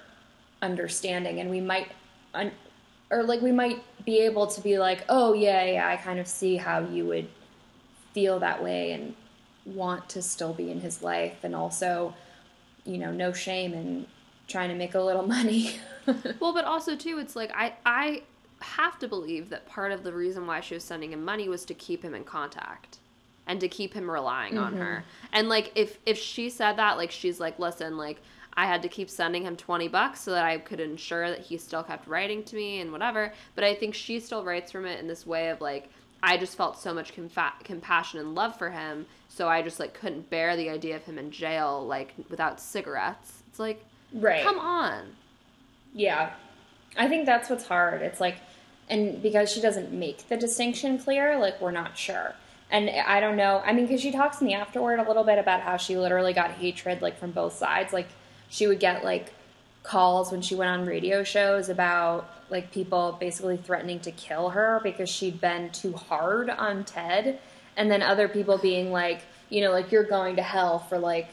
[0.62, 1.38] understanding.
[1.38, 1.88] And we might
[2.34, 2.53] un-
[3.11, 6.26] or like we might be able to be like oh yeah yeah i kind of
[6.26, 7.28] see how you would
[8.14, 9.14] feel that way and
[9.66, 12.14] want to still be in his life and also
[12.84, 14.07] you know no shame in
[14.51, 15.76] trying to make a little money.
[16.41, 18.22] Well, but also too, it's like I I
[18.61, 21.64] have to believe that part of the reason why she was sending him money was
[21.66, 22.98] to keep him in contact
[23.46, 24.82] and to keep him relying on mm-hmm.
[24.82, 25.04] her.
[25.32, 28.18] And like if if she said that, like she's like, listen, like
[28.54, 31.56] I had to keep sending him twenty bucks so that I could ensure that he
[31.58, 33.32] still kept writing to me and whatever.
[33.54, 35.90] But I think she still writes from it in this way of like.
[36.22, 40.28] I just felt so much compassion and love for him, so I just like couldn't
[40.28, 43.42] bear the idea of him in jail like without cigarettes.
[43.48, 43.82] It's like,
[44.12, 45.16] right come on.
[45.94, 46.34] Yeah.
[46.98, 48.02] I think that's what's hard.
[48.02, 48.36] It's like,
[48.91, 52.34] and because she doesn't make the distinction clear, like, we're not sure.
[52.70, 53.62] And I don't know.
[53.64, 56.32] I mean, because she talks to me afterward a little bit about how she literally
[56.32, 57.93] got hatred, like, from both sides.
[57.93, 58.09] Like,
[58.49, 59.32] she would get, like,
[59.82, 64.80] calls when she went on radio shows about, like, people basically threatening to kill her
[64.82, 67.41] because she'd been too hard on Ted.
[67.76, 71.28] And then other people being like, you know, like, you're going to hell for, like,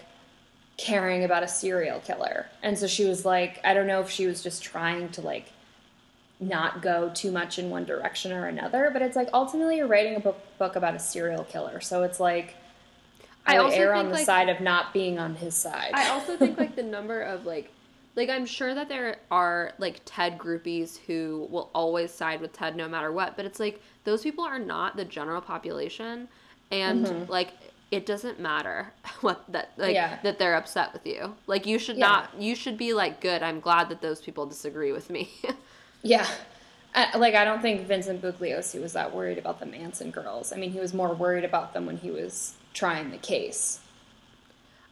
[0.77, 2.47] caring about a serial killer.
[2.61, 5.51] And so she was like, I don't know if she was just trying to like
[6.39, 10.15] not go too much in one direction or another, but it's like ultimately you're writing
[10.15, 11.81] a book, book about a serial killer.
[11.81, 12.55] So it's like
[13.45, 15.55] I, I would also err think, on the like- side of not being on his
[15.55, 15.91] side.
[15.93, 17.71] I also think like the number of like
[18.15, 22.75] like I'm sure that there are like Ted groupies who will always side with Ted
[22.75, 26.27] no matter what, but it's like those people are not the general population
[26.71, 27.31] and Mm-hmm.
[27.31, 27.53] like
[27.89, 30.19] it doesn't matter what that like Yeah.
[30.23, 31.35] that they're upset with you.
[31.47, 32.07] Like you should Yeah.
[32.07, 33.41] not you should be like good.
[33.41, 35.29] I'm glad that those people disagree with me.
[36.03, 36.27] yeah.
[36.95, 40.51] I, like I don't think Vincent Bugliosi was that worried about the Manson girls.
[40.51, 43.79] I mean, he was more worried about them when he was trying the case.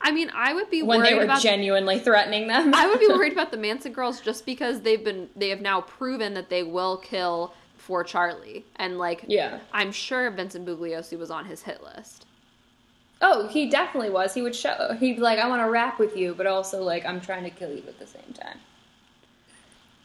[0.01, 2.76] I mean, I would be When worried they were about genuinely threatening them.
[2.76, 5.82] I would be worried about the Manson girls just because they've been they have now
[5.82, 8.66] proven that they will kill for Charlie.
[8.76, 9.60] And like Yeah.
[9.74, 12.26] I'm sure Vincent Bugliosi was on his hit list.
[13.22, 14.34] Oh, he definitely was.
[14.34, 14.95] He would show.
[14.99, 17.49] He'd be like, "I want to rap with you, but also like I'm trying to
[17.49, 18.60] kill you at the same time."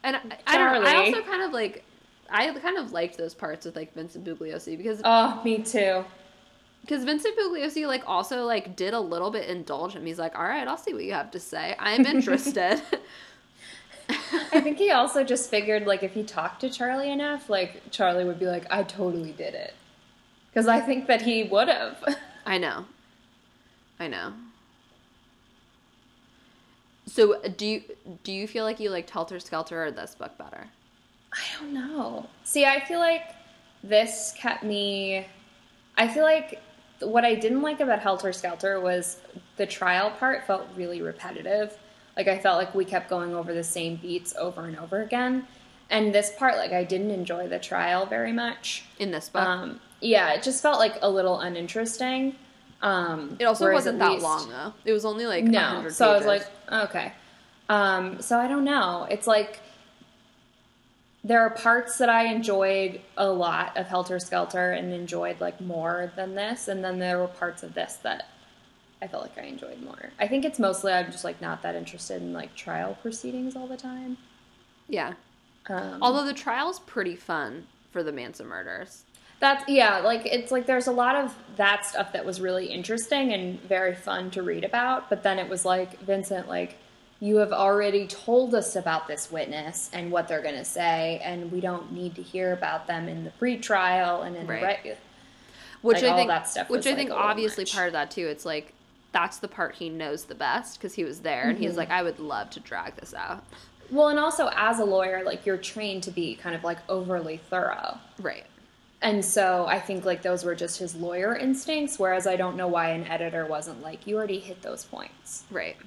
[0.03, 1.83] And I, I don't know, I also kind of like
[2.29, 6.03] I kind of liked those parts with like Vincent Bugliosi because Oh, me too.
[6.81, 10.05] because Vincent Bugliosi like also like did a little bit indulge him.
[10.05, 11.75] He's like, "All right, I'll see what you have to say.
[11.77, 12.81] I'm interested."
[14.53, 18.25] I think he also just figured like if he talked to Charlie enough, like Charlie
[18.25, 19.73] would be like, "I totally did it,"
[20.49, 22.03] because I think that he would have.
[22.45, 22.85] I know.
[23.99, 24.33] I know.
[27.11, 27.83] So do you
[28.23, 30.67] do you feel like you liked Helter Skelter or this book better?
[31.33, 32.27] I don't know.
[32.43, 33.23] See, I feel like
[33.83, 35.25] this kept me.
[35.97, 36.61] I feel like
[37.01, 39.17] what I didn't like about Helter Skelter was
[39.57, 41.77] the trial part felt really repetitive.
[42.15, 45.45] Like I felt like we kept going over the same beats over and over again.
[45.89, 48.85] And this part, like I didn't enjoy the trial very much.
[48.99, 52.35] In this book, Um, yeah, it just felt like a little uninteresting.
[52.81, 54.73] Um, it also wasn't that least- long though.
[54.85, 55.59] It was only like no.
[55.61, 57.13] 100 So I was like, okay.
[57.69, 59.07] Um, so I don't know.
[59.09, 59.59] It's like
[61.23, 66.11] there are parts that I enjoyed a lot of Helter Skelter and enjoyed like more
[66.15, 68.27] than this, and then there were parts of this that
[69.03, 70.09] I felt like I enjoyed more.
[70.19, 73.67] I think it's mostly I'm just like not that interested in like trial proceedings all
[73.67, 74.17] the time.
[74.87, 75.13] yeah.
[75.67, 79.03] Um, Although the trial's pretty fun for the Manson murders.
[79.41, 83.33] That's yeah, like it's like there's a lot of that stuff that was really interesting
[83.33, 86.77] and very fun to read about, but then it was like Vincent like
[87.19, 91.51] you have already told us about this witness and what they're going to say and
[91.51, 94.81] we don't need to hear about them in the pre-trial and in Right.
[94.83, 94.95] the re-
[95.83, 97.73] Which Like, I all think that stuff which I like, think obviously much.
[97.75, 98.27] part of that too.
[98.27, 98.73] It's like
[99.11, 101.63] that's the part he knows the best because he was there and Mm-hmm.
[101.67, 103.43] he's like I would love to drag this out.
[103.91, 107.37] Well, and also as a lawyer like you're trained to be kind of like overly
[107.37, 107.97] thorough.
[108.19, 108.45] Right.
[109.01, 112.67] And so I think like those were just his lawyer instincts whereas I don't know
[112.67, 115.43] why an editor wasn't like you already hit those points.
[115.49, 115.77] Right.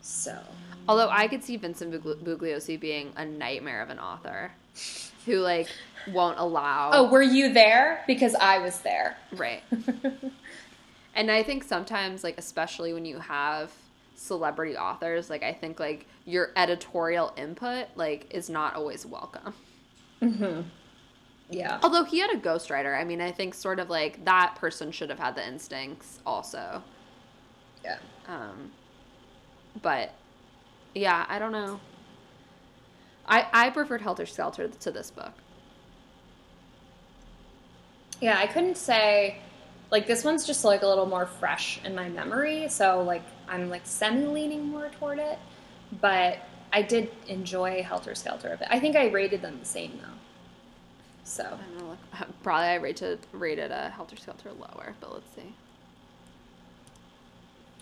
[0.00, 0.38] So
[0.88, 4.52] Although I could see Vincent Bugliosi being a nightmare of an author
[5.26, 5.68] who like
[6.12, 8.02] won't allow Oh, were you there?
[8.06, 9.16] Because I was there.
[9.36, 9.62] right.
[11.14, 13.72] And I think sometimes, like, especially when you have
[14.14, 19.52] celebrity authors, like, I think, like, your editorial input, like, is not always welcome.
[20.22, 20.60] Mm-hmm.
[21.50, 21.78] Yeah.
[21.82, 22.98] Although he had a ghostwriter.
[22.98, 26.82] I mean, I think sort of like that person should have had the instincts also.
[27.82, 27.98] Yeah.
[28.26, 28.72] Um,
[29.80, 30.12] but
[30.94, 31.80] yeah, I don't know.
[33.26, 35.32] I I preferred Helter Skelter to this book.
[38.20, 39.38] Yeah, I couldn't say
[39.90, 43.70] like this one's just like a little more fresh in my memory, so like I'm
[43.70, 45.38] like semi leaning more toward it.
[46.00, 46.38] But
[46.72, 48.68] I did enjoy Helter Skelter a bit.
[48.70, 50.17] I think I rated them the same though.
[51.28, 51.98] So I'm gonna look.
[52.42, 55.52] Probably I rated rated a Helter Skelter lower, but let's see.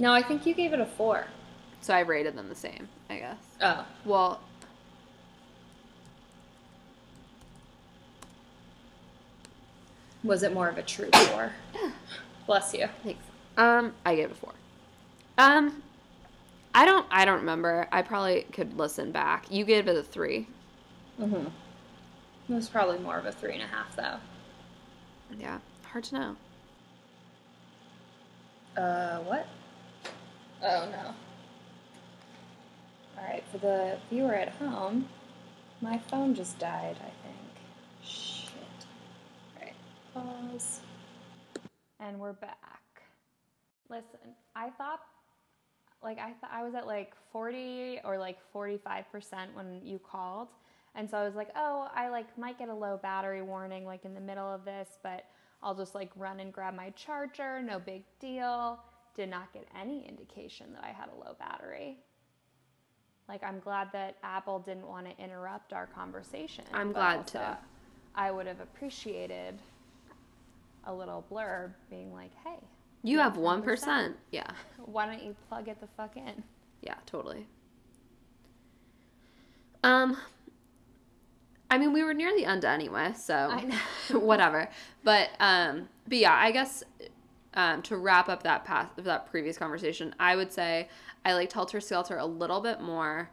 [0.00, 1.26] no, I think you gave it a four.
[1.80, 3.36] So I rated them the same, I guess.
[3.62, 4.40] Oh, Well,
[10.24, 11.52] was it more of a true four?
[12.46, 12.88] Bless you.
[13.04, 13.24] thanks.
[13.56, 14.52] Um, I gave it a four.
[15.38, 15.82] Um,
[16.74, 17.06] I don't.
[17.10, 17.86] I don't remember.
[17.92, 19.46] I probably could listen back.
[19.50, 20.46] You gave it a three.
[21.20, 21.46] Mm-hmm.
[22.48, 24.18] It was probably more of a three and a half though.
[25.38, 26.36] Yeah, hard to know.
[28.80, 29.48] Uh, what?
[30.62, 31.14] Oh no.
[33.18, 35.08] All right, for the viewer at home,
[35.80, 36.96] my phone just died.
[37.00, 37.36] I think.
[38.02, 38.52] Shit.
[39.56, 39.74] All right,
[40.14, 40.80] pause.
[41.98, 42.82] And we're back.
[43.88, 45.00] Listen, I thought,
[46.02, 50.48] like, I thought I was at like forty or like forty-five percent when you called,
[50.96, 54.04] and so I was like, oh, I like might get a low battery warning like
[54.04, 55.26] in the middle of this, but
[55.62, 58.80] I'll just like run and grab my charger, no big deal.
[59.14, 61.98] Did not get any indication that I had a low battery.
[63.28, 66.64] Like, I'm glad that Apple didn't want to interrupt our conversation.
[66.72, 67.40] I'm glad too.
[68.14, 69.58] I would have appreciated
[70.84, 72.58] a little blurb being like, hey,
[73.02, 74.14] You have one 100%.
[74.30, 74.44] Yeah,
[74.86, 76.42] why don't you plug it the fuck in?
[76.82, 77.46] yeah, totally.
[79.82, 80.16] Um,
[81.76, 83.50] I mean, we were near the end anyway, so
[84.12, 84.66] whatever.
[85.04, 86.82] But um, but yeah, I guess
[87.52, 90.88] um, to wrap up that past that previous conversation, I would say
[91.26, 93.28] I liked Helter Skelter a little bit more,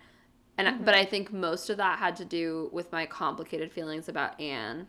[0.58, 0.84] and Mm-hmm.
[0.84, 4.88] but I think most of that had to do with my complicated feelings about Ann.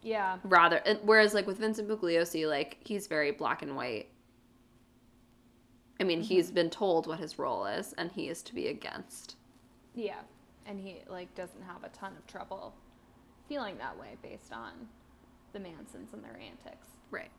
[0.00, 0.38] Yeah.
[0.44, 4.06] Rather, whereas like with Vincent Bugliosi, like he's very black and white.
[5.98, 9.34] I mean, he's been told what his role is, and he is to be against.
[9.96, 10.20] Yeah.
[10.64, 12.74] And he like doesn't have a ton of trouble
[13.48, 14.72] feeling that way based on
[15.52, 16.88] the Mansons and their antics.
[17.10, 17.30] Right.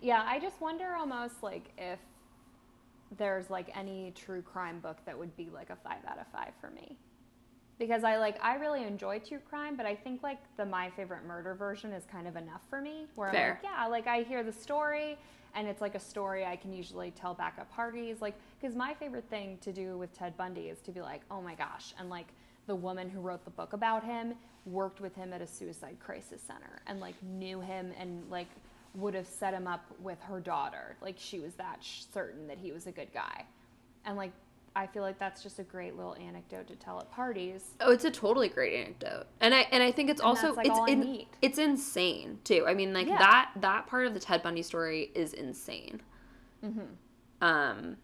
[0.00, 1.98] Yeah, I just wonder almost like if
[3.18, 6.52] there's like any true crime book that would be like a five out of five
[6.60, 6.96] for me.
[7.78, 11.24] Because I like I really enjoy true crime, but I think like the my favorite
[11.26, 13.06] murder version is kind of enough for me.
[13.16, 15.18] Where I'm like, yeah, like I hear the story
[15.54, 18.20] and it's like a story I can usually tell back at parties.
[18.20, 21.40] Like, because my favorite thing to do with Ted Bundy is to be like, oh
[21.40, 22.28] my gosh, and like
[22.66, 24.34] the woman who wrote the book about him
[24.64, 28.48] worked with him at a suicide crisis center and like knew him and like
[28.94, 30.96] would have set him up with her daughter.
[31.00, 33.44] Like she was that sh- certain that he was a good guy.
[34.04, 34.32] And like
[34.74, 37.64] I feel like that's just a great little anecdote to tell at parties.
[37.80, 40.66] Oh, it's a totally great anecdote, and I and I think it's And also like,
[40.66, 42.64] it's in, it's insane too.
[42.68, 43.16] I mean, like Yeah.
[43.16, 46.02] that that part of the Ted Bundy story is insane.
[46.62, 46.80] Mm-hmm.
[47.40, 47.96] Um,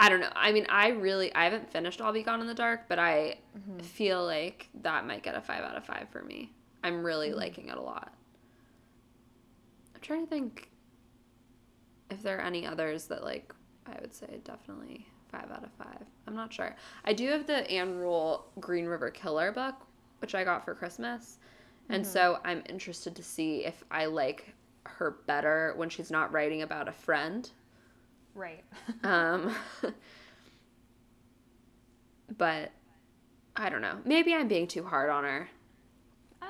[0.00, 0.30] I don't know.
[0.36, 3.38] I mean, I really I haven't finished I'll Be Gone in the Dark, but I
[3.58, 3.80] Mm-hmm.
[3.80, 6.52] feel like that might get a five out of five for me.
[6.84, 7.38] I'm really Mm-hmm.
[7.38, 8.12] liking it a lot.
[9.94, 10.70] I'm trying to think
[12.10, 13.52] if there are any others that like
[13.86, 16.04] I would say definitely five out of five.
[16.26, 16.74] I'm not sure.
[17.04, 19.74] I do have the Ann Rule Green River Killer book,
[20.20, 21.38] which I got for Christmas.
[21.90, 24.54] And so I'm interested to see if I like
[24.84, 27.50] her better when she's not writing about a friend.
[28.38, 28.64] Right.
[29.04, 29.54] Um,
[32.36, 32.72] but
[33.56, 33.98] I don't know.
[34.04, 35.48] Maybe I'm being too hard on her.
[36.42, 36.48] Um,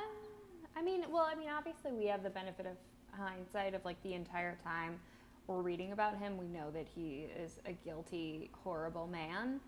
[0.77, 2.77] I mean, well, I mean, obviously we have the benefit of
[3.13, 5.01] hindsight of like the entire time
[5.47, 9.61] we're reading about him, we know that he is a guilty, horrible man.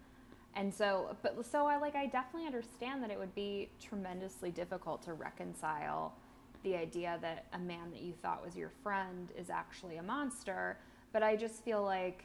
[0.55, 5.03] And so, but so I like, I definitely understand that it would be tremendously difficult
[5.05, 6.13] to reconcile
[6.65, 10.77] the idea that a man that you thought was your friend is actually a monster.
[11.13, 12.25] But I just feel like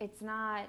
[0.00, 0.68] it's not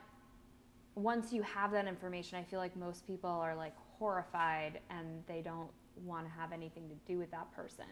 [0.95, 5.41] once you have that information, I feel like most people are like horrified and they
[5.41, 5.69] don't
[6.05, 7.85] want to have anything to do with that person.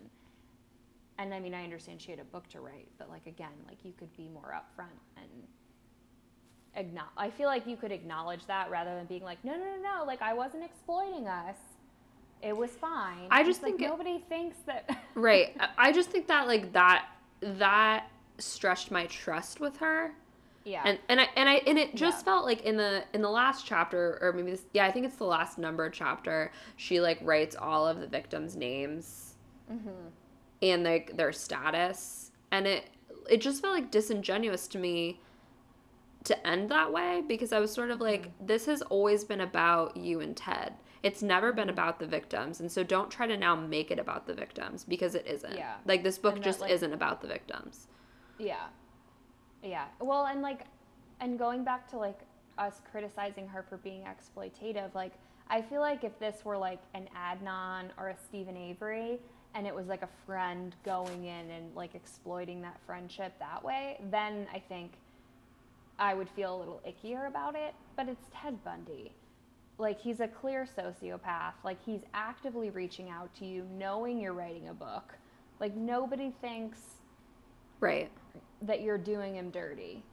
[1.18, 3.78] And I mean, I understand she had a book to write, but like again, like
[3.84, 5.28] you could be more upfront and
[6.76, 7.12] acknowledge.
[7.18, 10.06] I feel like you could acknowledge that rather than being like, no, no, no, no,
[10.06, 11.58] like I wasn't exploiting us.
[12.42, 13.28] It was fine.
[13.32, 14.90] I just It's like think it- nobody thinks that.
[15.16, 15.56] Right.
[15.78, 17.06] I just think that like that
[17.42, 18.08] that
[18.38, 20.14] stretched my trust with her.
[20.66, 20.82] yeah.
[20.86, 22.24] And and I and I and it just Yeah.
[22.34, 25.16] felt like in the in the last chapter or maybe this yeah, I think it's
[25.18, 29.36] the last numbered chapter, she like writes all of the victims' names
[29.72, 29.90] mm-hmm.
[30.62, 32.86] and like their status and it
[33.30, 35.20] it just felt like disingenuous to me
[36.26, 38.46] to end that way because I was sort of like Mm-hmm.
[38.48, 40.74] this has always been about you and Ted.
[41.02, 42.60] It's never been about the victims.
[42.60, 45.56] And so don't try to now make it about the victims because it isn't.
[45.56, 45.76] Yeah.
[45.86, 47.88] Like this book that, just like- isn't about the victims.
[48.38, 48.68] Yeah.
[49.64, 49.86] Yeah.
[50.00, 50.62] Well, and like,
[51.22, 52.20] and going back to like
[52.58, 55.14] us criticizing her for being exploitative, like,
[55.50, 59.20] I feel like if this were like an Adnan or a Steven Avery
[59.56, 64.00] and it was like a friend going in and like exploiting that friendship that way,
[64.12, 64.92] then I think
[65.98, 67.74] I would feel a little ickier about it.
[67.96, 69.12] But it's Ted Bundy.
[69.80, 71.54] Like, he's a clear sociopath.
[71.64, 75.18] Like, he's actively reaching out to you, knowing you're writing a book.
[75.60, 76.80] Like, nobody thinks
[77.80, 78.12] Right.
[78.62, 80.04] that you're doing him dirty.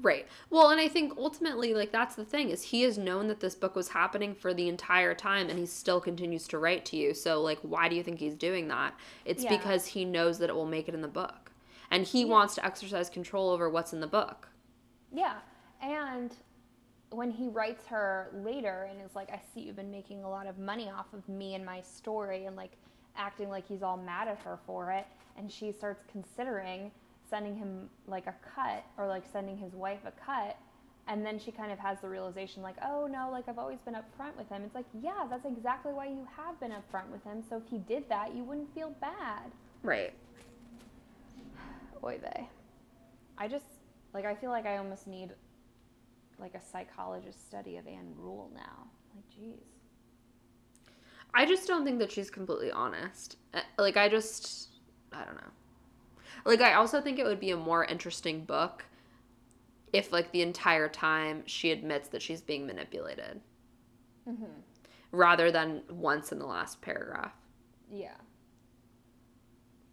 [0.00, 0.28] Right.
[0.50, 3.54] Well, and I think ultimately, like, that's the thing is he has known that this
[3.56, 7.14] book was happening for the entire time and he still continues to write to you.
[7.14, 8.94] So, like, why do you think he's doing that?
[9.24, 9.56] It's Yeah.
[9.56, 11.50] because he knows that it will make it in the book.
[11.90, 12.26] And he Yeah.
[12.28, 14.50] wants to exercise control over what's in the book.
[15.10, 15.40] Yeah.
[15.80, 16.36] And
[17.10, 20.46] when he writes her later and is like, I see you've been making a lot
[20.46, 22.72] of money off of me and my story, and like
[23.16, 25.06] acting like he's all mad at her for it,
[25.36, 26.90] and she starts considering
[27.28, 30.56] sending him like a cut or like sending his wife a cut.
[31.06, 33.94] And then she kind of has the realization, like, oh no, like I've always been
[33.94, 34.62] upfront with him.
[34.64, 37.42] It's like, yeah, that's exactly why you have been upfront with him.
[37.48, 39.50] So if he did that, you wouldn't feel bad.
[39.82, 40.12] Right.
[42.04, 42.46] Oy vey.
[43.38, 43.64] I just
[44.12, 45.30] like I feel like I almost need
[46.38, 48.86] like a psychologist study of Ann Rule now.
[49.14, 49.60] Like, jeez.
[51.34, 53.36] I just don't think that she's completely honest.
[53.52, 54.70] Uh, Like, I just,
[55.12, 55.50] I don't know.
[56.44, 58.84] Like, I also think it would be a more interesting book
[59.92, 63.40] if, like, the entire time she admits that she's being manipulated
[64.28, 64.44] Mm-hmm.
[65.10, 67.32] rather than once in the last paragraph.
[67.90, 68.16] Yeah.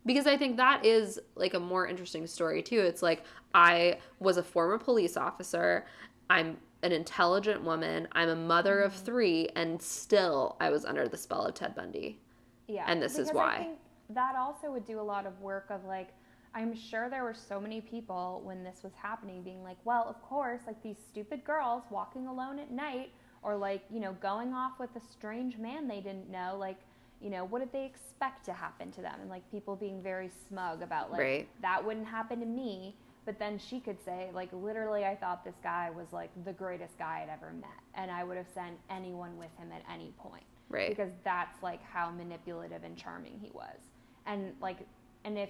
[0.05, 2.79] Because I think that is, like, a more interesting story, too.
[2.81, 3.23] It's like,
[3.53, 5.85] I was a former police officer,
[6.29, 9.05] I'm an intelligent woman, I'm a mother of mm-hmm.
[9.05, 12.19] three, and still I was under the spell of Ted Bundy.
[12.67, 12.85] Yeah.
[12.87, 13.69] And this is why.
[14.09, 16.09] That also would do a lot of work of like
[16.55, 20.21] I'm sure there were so many people when this was happening being like, well, of
[20.21, 23.11] course, like these stupid girls walking alone at night
[23.43, 26.77] or like, you know, going off with a strange man they didn't know, like,
[27.21, 29.15] you know, what did they expect to happen to them?
[29.19, 31.49] And like people being very smug about like Right.
[31.61, 32.95] that wouldn't happen to me.
[33.25, 36.97] But then she could say, like, literally, I thought this guy was like the greatest
[36.99, 37.69] guy I'd ever met.
[37.95, 40.89] And I would have sent anyone with him at any point Right.
[40.89, 43.77] because that's like how manipulative and charming he was
[44.25, 44.77] and like
[45.23, 45.49] and if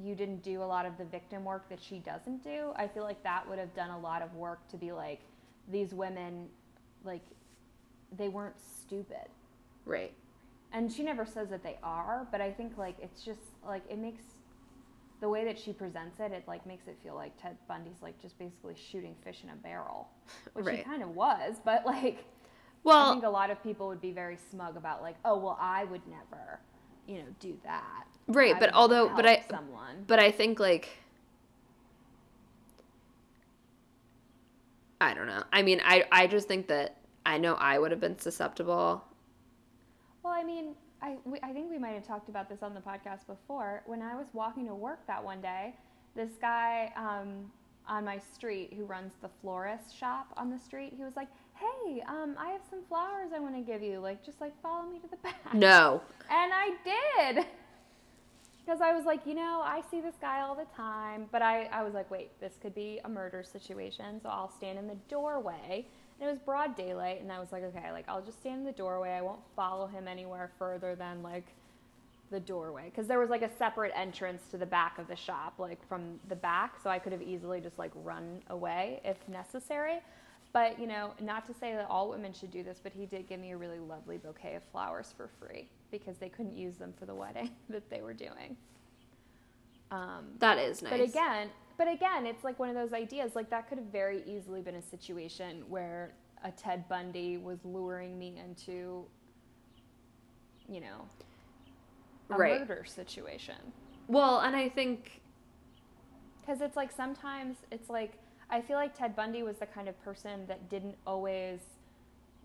[0.00, 3.02] you didn't do a lot of the victim work that she doesn't do i feel
[3.02, 5.20] like that would have done a lot of work to be like
[5.68, 6.46] these women
[7.04, 7.22] like
[8.16, 9.26] they weren't stupid
[9.84, 10.12] right.
[10.72, 13.98] and she never says that they are but i think like it's just like it
[13.98, 14.22] makes
[15.20, 18.20] the way that she presents it it like makes it feel like ted bundy's like
[18.20, 20.08] just basically shooting fish in a barrel
[20.52, 22.24] which he kind of was but like
[22.86, 25.58] well, I think a lot of people would be very smug about like, oh well,
[25.60, 26.60] I would never,
[27.08, 28.06] you know, do that.
[28.28, 30.04] Right, I but although- but I- someone.
[30.06, 30.88] but I think like
[35.00, 35.42] I don't know.
[35.52, 39.04] I mean, I I just think that I know I would have been susceptible.
[40.22, 40.76] Well, I mean,
[41.06, 43.82] I we, I think we might have talked about this on the podcast before.
[43.86, 45.74] When I was walking to work that one day,
[46.16, 47.50] this guy um,
[47.86, 52.02] on my street who runs the florist shop on the street, he was like, "Hey,
[52.08, 54.00] um, I have some flowers I want to give you.
[54.00, 56.02] Like, just like follow me to the back." No.
[56.28, 57.46] And I did.
[58.64, 61.26] Because I was like, you know, I see this guy all the time.
[61.30, 64.20] But I, I was like, wait, this could be a murder situation.
[64.20, 65.86] So I'll stand in the doorway.
[66.20, 67.20] And it was broad daylight.
[67.20, 69.10] And I was like, okay, like I'll just stand in the doorway.
[69.10, 71.46] I won't follow him anywhere further than like
[72.30, 72.86] the doorway.
[72.86, 76.18] Because there was like a separate entrance to the back of the shop, like from
[76.28, 76.74] the back.
[76.82, 79.98] So I could have easily just like run away if necessary.
[80.52, 83.28] But, you know, not to say that all women should do this, but he did
[83.28, 86.94] give me a really lovely bouquet of flowers for free because they couldn't use them
[86.98, 88.56] for the wedding that they were doing.
[89.90, 90.90] Um, That is nice.
[90.92, 93.34] but again, but again, it's like one of those ideas.
[93.34, 96.12] Like that could have very easily been a situation where
[96.44, 99.04] a Ted Bundy was luring me into,
[100.68, 101.08] you know,
[102.30, 102.60] a Right.
[102.60, 103.56] murder situation.
[104.08, 105.20] well, and I think
[106.40, 108.12] Because it's like sometimes it's like
[108.50, 111.60] I feel like Ted Bundy was the kind of person that didn't always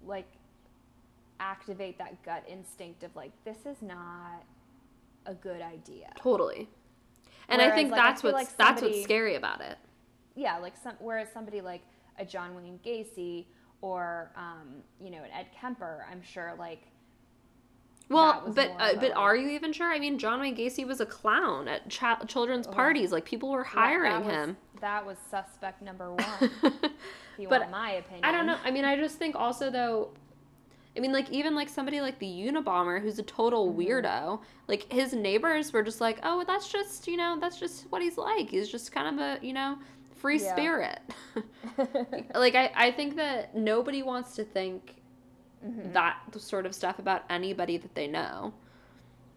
[0.05, 0.25] like
[1.39, 4.43] activate that gut instinct of like this is not
[5.27, 6.11] a good idea.
[6.15, 6.67] Totally.
[7.51, 9.77] And I think like, that's feel what's like that's what's scary about it.
[10.35, 11.81] Yeah, like some whereas somebody like
[12.19, 13.45] a John Wayne Gacy
[13.81, 16.83] or um, you know, an Ed Kemper, I'm sure like
[18.09, 19.91] Well, but uh, but are you even sure?
[19.91, 22.73] I mean, John Wayne Gacy was a clown at chi- children's Ugh.
[22.73, 23.11] parties.
[23.11, 24.57] Like people were that- hiring that was- him.
[24.81, 26.49] That was suspect number one.
[27.49, 28.23] But my opinion.
[28.25, 28.57] I don't know.
[28.63, 30.09] I mean, I just think also though.
[30.95, 33.79] I mean, like even like somebody like the Unabomber, who's a total Mm-hmm.
[33.79, 34.41] weirdo.
[34.67, 38.17] Like his neighbors were just like, "Oh, that's just you know, that's just what he's
[38.17, 38.49] like.
[38.49, 39.77] He's just kind of a you know,
[40.15, 40.51] free Yeah.
[40.53, 40.99] spirit."
[42.35, 44.95] like I, I think that nobody wants to think
[45.65, 45.93] Mhm.
[45.93, 48.53] that sort of stuff about anybody that they know.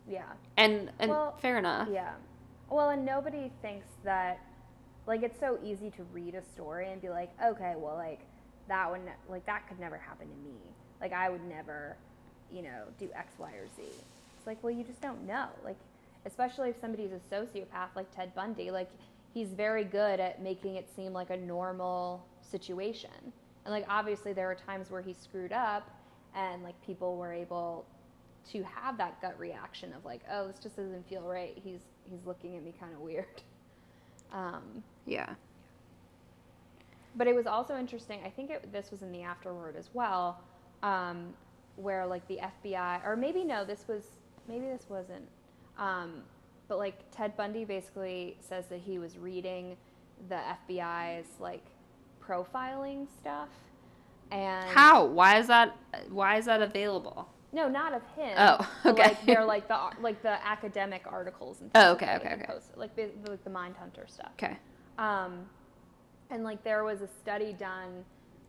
[0.08, 0.22] Yeah.
[0.56, 1.88] And and Well, fair enough.
[1.90, 2.12] Yeah.
[2.70, 4.40] Well, and nobody thinks that,
[5.06, 8.20] like, it's so easy to read a story and be like, okay, well, like,
[8.68, 10.73] that would, ne- like, that could never happen to me.
[11.00, 11.96] Like, I would never,
[12.52, 13.82] you know, do X, Y, or Z.
[14.38, 15.48] It's like, well, you just don't know.
[15.64, 15.76] Like,
[16.26, 18.90] especially if somebody's a sociopath like Ted Bundy, like,
[19.32, 23.10] he's very good at making it seem like a normal situation.
[23.64, 25.90] And, like, obviously, there were times where he screwed up
[26.34, 27.86] and, like, people were able
[28.52, 31.56] to have that gut reaction of like, oh, this just doesn't feel right.
[31.64, 31.80] He's
[32.10, 33.26] he's looking at me kind of weird.
[34.32, 35.34] Um, Yeah.
[37.14, 38.20] but it was also interesting.
[38.24, 40.40] I think it, this was in the afterword as well,
[40.84, 41.34] um,
[41.76, 44.04] where like the FBI, or maybe no, this was
[44.46, 45.26] maybe this wasn't.
[45.78, 46.22] Um,
[46.68, 49.76] but like Ted Bundy basically says that he was reading
[50.28, 50.38] the
[50.70, 51.64] FBI's like
[52.24, 53.48] profiling stuff,
[54.30, 55.06] and How?
[55.06, 55.76] Why is that?
[56.10, 57.28] Why is that available?
[57.52, 58.34] No, not of him.
[58.36, 59.02] Oh, okay.
[59.02, 62.44] Like they're like the like the academic articles and Oh, okay, okay, okay.
[62.46, 64.30] posted, like the, like the Mindhunter stuff.
[64.34, 64.56] Okay.
[64.98, 65.46] Um,
[66.30, 68.04] and like there was a study done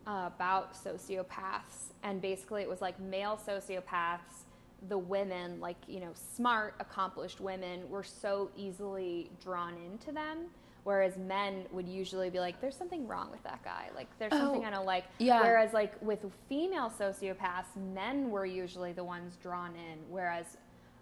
[0.07, 4.45] about sociopaths, and basically it was like male sociopaths,
[4.87, 10.45] the women, like you know, smart, accomplished women, were so easily drawn into them.
[10.83, 13.89] Whereas men would usually be like, "There's something wrong with that guy.
[13.95, 15.41] Like, there's something Oh, I don't like." yeah.
[15.41, 20.57] Whereas, like with female sociopaths, men were usually the ones drawn in, whereas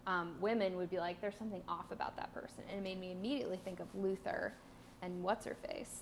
[0.06, 3.12] um, women would be like, "There's something off about that person," and it made me
[3.12, 4.54] immediately think of Luther
[5.02, 6.00] and what's her face,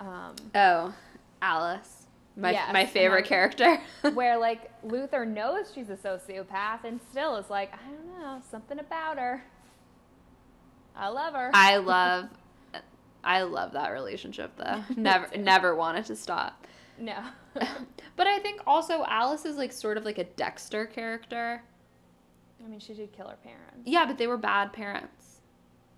[0.00, 0.94] um, Oh,
[1.42, 1.99] Alice.
[2.40, 3.78] My Yes, my favorite character.
[4.14, 8.78] where like Luther knows she's a sociopath and still is like, I don't know, something
[8.78, 9.44] about her.
[10.96, 11.50] I love her.
[11.52, 12.28] I love
[13.22, 14.82] I love that relationship though.
[14.96, 16.66] Never never wanted to stop.
[16.98, 17.18] no.
[18.16, 21.62] But I think also Alice is like sort of like a Dexter character.
[22.64, 23.82] I mean, she did kill her parents.
[23.84, 25.40] Yeah, but they were bad parents.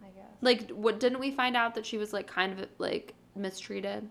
[0.03, 0.25] I guess.
[0.41, 4.09] Like what didn't we find out that she was like kind of like mistreated?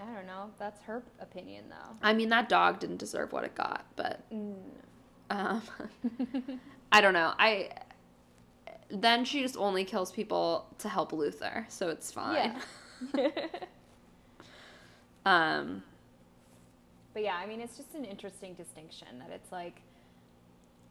[0.00, 0.50] I don't know.
[0.58, 1.96] That's her opinion, though.
[2.02, 4.54] I mean that dog didn't deserve what it got, but Mm.
[5.30, 5.62] um
[6.92, 7.32] I don't know.
[7.38, 7.70] I
[8.90, 12.54] then she just only kills people to help Luther, so it's fine.
[13.14, 13.28] Yeah.
[15.26, 15.82] Um
[17.14, 19.80] but yeah, I mean, it's just an interesting distinction that it's like,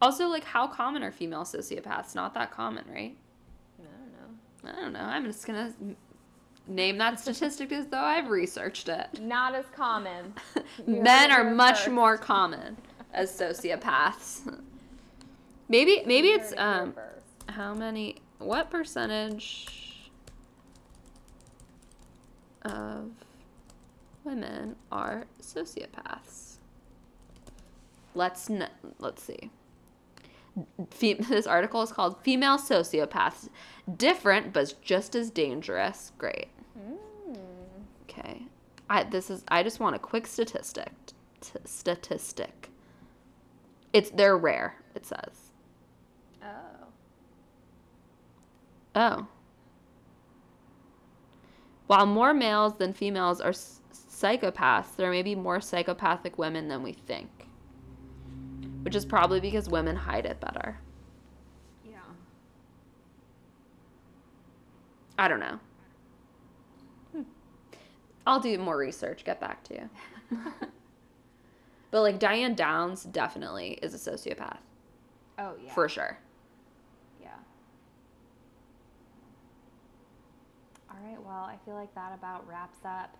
[0.00, 2.14] also like how common are female sociopaths?
[2.14, 3.14] Not that common, right?
[3.78, 4.70] I don't know.
[4.70, 5.00] I don't know.
[5.00, 5.72] I'm just gonna
[6.66, 9.20] name that statistic as though I've researched it.
[9.20, 10.34] Not as common.
[10.86, 11.90] Men are much first.
[11.90, 12.76] more common
[13.12, 14.60] as sociopaths.
[15.68, 16.94] maybe maybe it's heard it here um
[17.48, 20.10] how many what percentage
[22.62, 23.10] of
[24.24, 26.56] women are sociopaths?
[28.14, 28.68] Let's n-
[28.98, 29.50] let's see.
[30.90, 33.48] Fe- this article is called "Female Sociopaths:
[33.96, 36.48] Different but just as dangerous." Great.
[38.18, 38.46] Okay.
[38.88, 40.92] I this is I just want a quick statistic.
[41.40, 42.70] T- statistic.
[43.92, 45.50] It's they're rare, it says.
[46.42, 46.86] Oh.
[48.94, 49.26] Oh.
[51.86, 56.82] While more males than females are s- psychopaths, there may be more psychopathic women than
[56.82, 57.28] we think.
[58.82, 60.78] Which is probably because women hide it better.
[61.84, 61.98] Yeah.
[65.18, 65.58] I don't know.
[68.26, 69.90] I'll do more research, get back to you.
[71.90, 74.58] but like Diane Downs definitely is a sociopath.
[75.38, 75.74] Oh yeah.
[75.74, 76.18] For sure.
[77.20, 77.28] Yeah.
[80.90, 81.22] All right.
[81.22, 83.16] Well, I feel like that about wraps up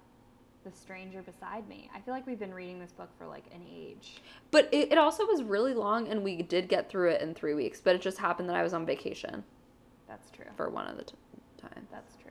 [0.64, 1.90] the stranger beside me.
[1.94, 4.22] I feel like we've been reading this book for like an age.
[4.50, 7.52] But it, it also was really long and we did get through it in three
[7.52, 9.44] weeks, but it just happened that I was on vacation
[10.08, 10.46] That's true.
[10.56, 11.12] for one of the t-
[11.58, 11.86] time.
[11.92, 12.30] That's true.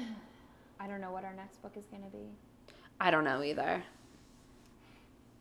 [0.84, 2.26] I don't know what our next book is going to be.
[3.00, 3.82] I don't know either.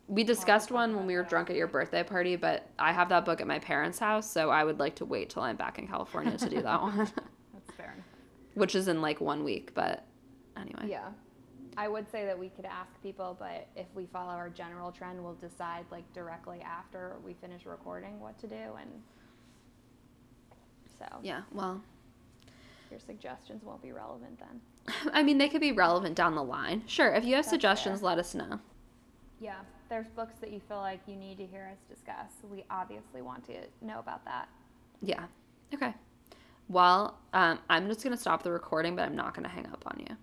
[0.07, 3.25] We discussed one when we were drunk at your birthday party, but I have that
[3.25, 5.87] book at my parents' house, so I would like to wait till I'm back in
[5.87, 8.05] California to do that one, That's fair enough.
[8.53, 9.73] which is in like one week.
[9.73, 10.05] But
[10.55, 11.09] anyway, Yeah.
[11.75, 15.21] I would say that we could ask people, but if we follow our general trend,
[15.21, 18.55] we'll decide like directly after we finish recording what to do.
[18.79, 18.89] And
[20.99, 21.41] so yeah.
[21.51, 21.81] Well,
[22.91, 24.61] your suggestions won't be relevant then.
[25.13, 26.83] I mean, they could be relevant down the line.
[26.87, 28.09] Sure, if you have That's suggestions, fair.
[28.09, 28.59] let us know.
[29.39, 29.55] Yeah.
[29.89, 32.31] There's books that you feel like you need to hear us discuss.
[32.49, 34.47] We obviously want to know about that.
[35.03, 35.25] Yeah.
[35.73, 35.93] Okay.
[36.67, 39.99] Well, um, I'm just gonna stop the recording, but I'm not gonna hang up on
[39.99, 40.15] you.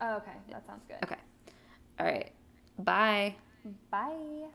[0.00, 0.36] Oh, okay.
[0.50, 0.98] That sounds good.
[1.02, 1.20] Okay.
[1.98, 2.30] All right.
[2.78, 3.34] Bye.
[3.90, 4.50] Bye.